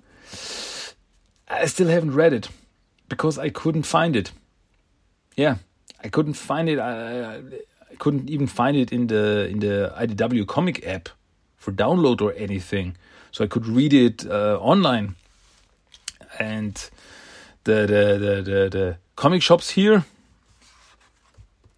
I 1.49 1.66
still 1.66 1.89
haven't 1.89 2.14
read 2.14 2.33
it 2.33 2.49
because 3.09 3.39
I 3.39 3.51
couldn't 3.51 3.83
find 3.83 4.16
it. 4.16 4.33
Yeah, 5.37 5.57
I 6.03 6.09
couldn't 6.09 6.35
find 6.35 6.68
it. 6.68 6.79
I, 6.79 7.37
I 7.37 7.95
couldn't 7.99 8.31
even 8.31 8.47
find 8.47 8.77
it 8.77 8.93
in 8.93 9.09
the 9.09 9.49
in 9.49 9.61
the 9.61 9.93
IDW 9.99 10.47
comic 10.47 10.87
app 10.87 11.09
for 11.57 11.73
download 11.73 12.21
or 12.21 12.33
anything. 12.37 12.97
So 13.33 13.45
I 13.45 13.47
could 13.47 13.66
read 13.66 13.93
it 13.93 14.27
uh, 14.27 14.59
online. 14.61 15.16
And 16.39 16.75
the, 17.64 17.87
the 17.87 18.18
the 18.18 18.43
the 18.43 18.68
the 18.71 18.97
comic 19.23 19.43
shops 19.43 19.71
here 19.71 20.05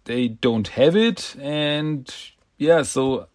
they 0.05 0.27
don't 0.27 0.69
have 0.79 0.95
it 0.95 1.35
and 1.39 2.15
yeah 2.57 2.81
so 2.83 3.27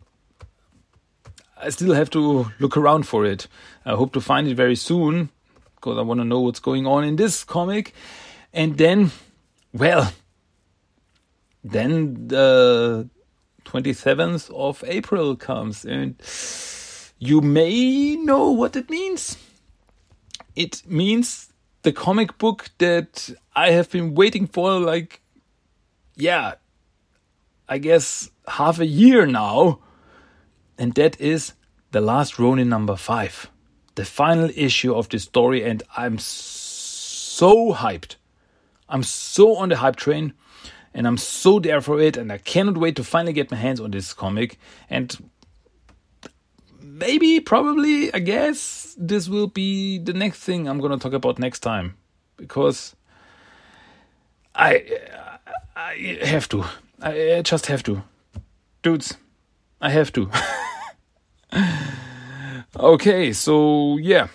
I 1.61 1.71
still 1.71 1.95
have 1.95 2.11
to 2.11 2.53
look 2.61 2.77
around 2.77 3.07
for 3.07 3.25
it. 3.25 3.49
I 3.85 3.95
hope 3.95 4.13
to 4.13 4.21
find 4.21 4.47
it 4.47 4.55
very 4.55 4.77
soon 4.77 5.31
because 5.75 5.99
I 5.99 6.03
want 6.03 6.21
to 6.21 6.25
know 6.25 6.41
what's 6.41 6.61
going 6.61 6.87
on 6.87 7.05
in 7.05 7.17
this 7.17 7.45
comic. 7.45 7.95
And 8.53 8.79
then, 8.79 9.11
well, 9.73 10.13
then 11.65 12.29
the 12.29 13.09
27th 13.65 14.51
of 14.55 14.85
April 14.87 15.37
comes, 15.37 15.85
and 15.85 16.15
you 17.19 17.41
may 17.41 18.17
know 18.17 18.51
what 18.51 18.77
it 18.77 18.89
means. 18.89 19.37
It 20.55 20.83
means 20.87 21.48
the 21.83 21.93
comic 21.93 22.39
book 22.39 22.71
that 22.79 23.31
I 23.55 23.71
have 23.71 23.91
been 23.91 24.15
waiting 24.15 24.47
for, 24.47 24.79
like, 24.79 25.21
yeah, 26.17 26.55
I 27.69 27.79
guess 27.79 28.31
half 28.47 28.81
a 28.81 28.87
year 28.87 29.27
now, 29.27 29.81
and 30.77 30.95
that 30.95 31.21
is 31.21 31.53
The 31.91 32.01
Last 32.01 32.39
Ronin 32.39 32.69
number 32.69 32.97
five, 32.97 33.51
the 33.95 34.05
final 34.05 34.51
issue 34.55 34.95
of 34.95 35.09
the 35.09 35.19
story, 35.19 35.63
and 35.65 35.83
I'm 35.97 36.19
so 36.19 37.73
hyped. 37.73 38.17
I'm 38.89 39.03
so 39.03 39.57
on 39.57 39.69
the 39.69 39.77
hype 39.77 39.97
train 39.97 40.33
and 40.95 41.07
I'm 41.07 41.19
so 41.19 41.61
there 41.61 41.81
for 41.81 42.01
it, 42.01 42.17
and 42.17 42.33
I 42.33 42.39
cannot 42.39 42.79
wait 42.79 42.97
to 42.97 43.05
finally 43.05 43.33
get 43.33 43.51
my 43.51 43.57
hands 43.57 43.79
on 43.81 43.91
this 43.91 44.13
comic. 44.13 44.59
And 44.89 45.31
maybe, 46.99 47.41
probably, 47.41 48.13
I 48.13 48.19
guess 48.19 48.95
this 48.99 49.29
will 49.29 49.47
be 49.47 49.99
the 49.99 50.13
next 50.13 50.41
thing 50.41 50.69
I'm 50.69 50.81
gonna 50.81 50.99
talk 50.99 51.13
about 51.13 51.39
next 51.39 51.61
time 51.61 51.97
because 52.37 52.95
I 54.55 54.85
I 55.77 56.19
have 56.23 56.49
to. 56.49 56.65
I 57.01 57.43
just 57.45 57.67
have 57.67 57.83
to, 57.85 58.03
dudes. 58.83 59.17
I 59.81 59.91
have 59.91 60.13
to. 60.15 60.31
okay, 62.77 63.33
so 63.33 63.97
yeah. 63.99 64.29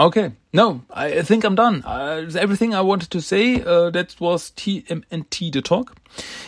Okay, 0.00 0.32
no, 0.52 0.82
I 0.90 1.22
think 1.22 1.44
I'm 1.44 1.54
done. 1.54 1.84
Uh, 1.84 2.28
everything 2.36 2.74
I 2.74 2.80
wanted 2.80 3.10
to 3.12 3.20
say, 3.20 3.62
uh, 3.62 3.90
that 3.90 4.16
was 4.18 4.50
TMNT 4.50 5.52
The 5.52 5.62
Talk. 5.62 5.96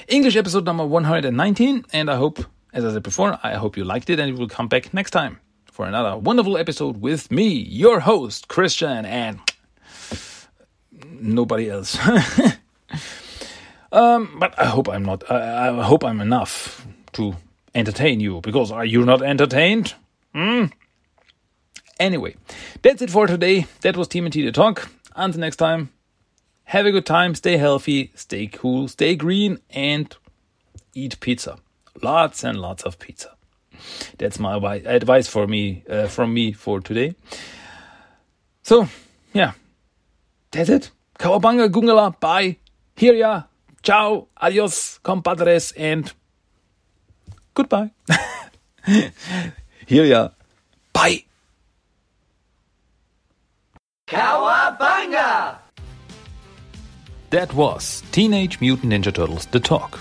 English 0.09 0.35
episode 0.35 0.65
number 0.65 0.85
119, 0.85 1.85
and 1.93 2.11
I 2.11 2.17
hope, 2.17 2.45
as 2.77 2.85
I 2.85 2.93
said 2.93 3.03
before, 3.03 3.39
I 3.43 3.55
hope 3.55 3.79
you 3.79 3.85
liked 3.85 4.11
it 4.11 4.21
and 4.21 4.29
you 4.29 4.37
will 4.37 4.49
come 4.49 4.69
back 4.69 4.93
next 4.93 5.11
time 5.11 5.41
for 5.65 5.87
another 5.87 6.15
wonderful 6.19 6.59
episode 6.59 7.01
with 7.01 7.31
me, 7.31 7.49
your 7.49 8.01
host, 8.01 8.49
Christian, 8.49 9.07
and 9.07 9.41
nobody 11.11 11.71
else. 11.71 11.99
um, 13.93 14.37
but 14.39 14.59
I 14.59 14.67
hope 14.67 14.91
I'm 14.91 15.05
not, 15.05 15.29
I, 15.31 15.71
I 15.71 15.83
hope 15.83 16.05
I'm 16.05 16.21
enough 16.21 16.87
to 17.15 17.35
entertain 17.75 18.21
you, 18.21 18.43
because 18.43 18.71
are 18.71 18.85
you 18.85 19.07
not 19.07 19.23
entertained? 19.23 19.95
Hmm? 20.35 20.67
Anyway, 21.99 22.37
that's 22.83 23.01
it 23.01 23.09
for 23.09 23.27
today. 23.27 23.67
That 23.81 23.97
was 23.97 24.07
TMNT 24.07 24.45
The 24.45 24.53
Talk. 24.53 24.91
Until 25.15 25.41
next 25.41 25.57
time, 25.57 25.93
have 26.65 26.85
a 26.85 26.93
good 26.93 27.07
time, 27.07 27.35
stay 27.35 27.57
healthy, 27.57 28.13
stay 28.15 28.49
cool, 28.49 28.87
stay 28.87 29.17
green, 29.17 29.61
and 29.71 30.15
eat 30.93 31.19
pizza. 31.21 31.57
Lots 32.03 32.45
and 32.45 32.61
lots 32.61 32.83
of 32.85 32.99
pizza. 32.99 33.31
That's 34.19 34.39
my 34.39 34.57
advice 34.85 35.29
for 35.29 35.47
me, 35.47 35.85
uh, 35.89 36.07
from 36.07 36.33
me 36.33 36.53
for 36.53 36.81
today. 36.81 37.15
So, 38.63 38.89
yeah, 39.33 39.53
that's 40.51 40.69
it. 40.71 40.91
Cowabunga, 41.19 41.69
Gungala, 41.69 42.19
bye. 42.21 42.57
Here 42.97 43.15
ya. 43.15 43.43
ciao, 43.83 44.27
adios, 44.37 44.99
compadres, 45.03 45.73
and 45.77 46.13
goodbye. 47.55 47.91
Here 49.87 50.05
ya. 50.05 50.31
bye. 50.93 51.23
Cowabunga! 54.09 55.59
That 57.31 57.53
was 57.55 58.03
Teenage 58.13 58.61
Mutant 58.61 58.93
Ninja 58.93 59.13
Turtles 59.13 59.47
The 59.47 59.61
Talk. 59.61 60.01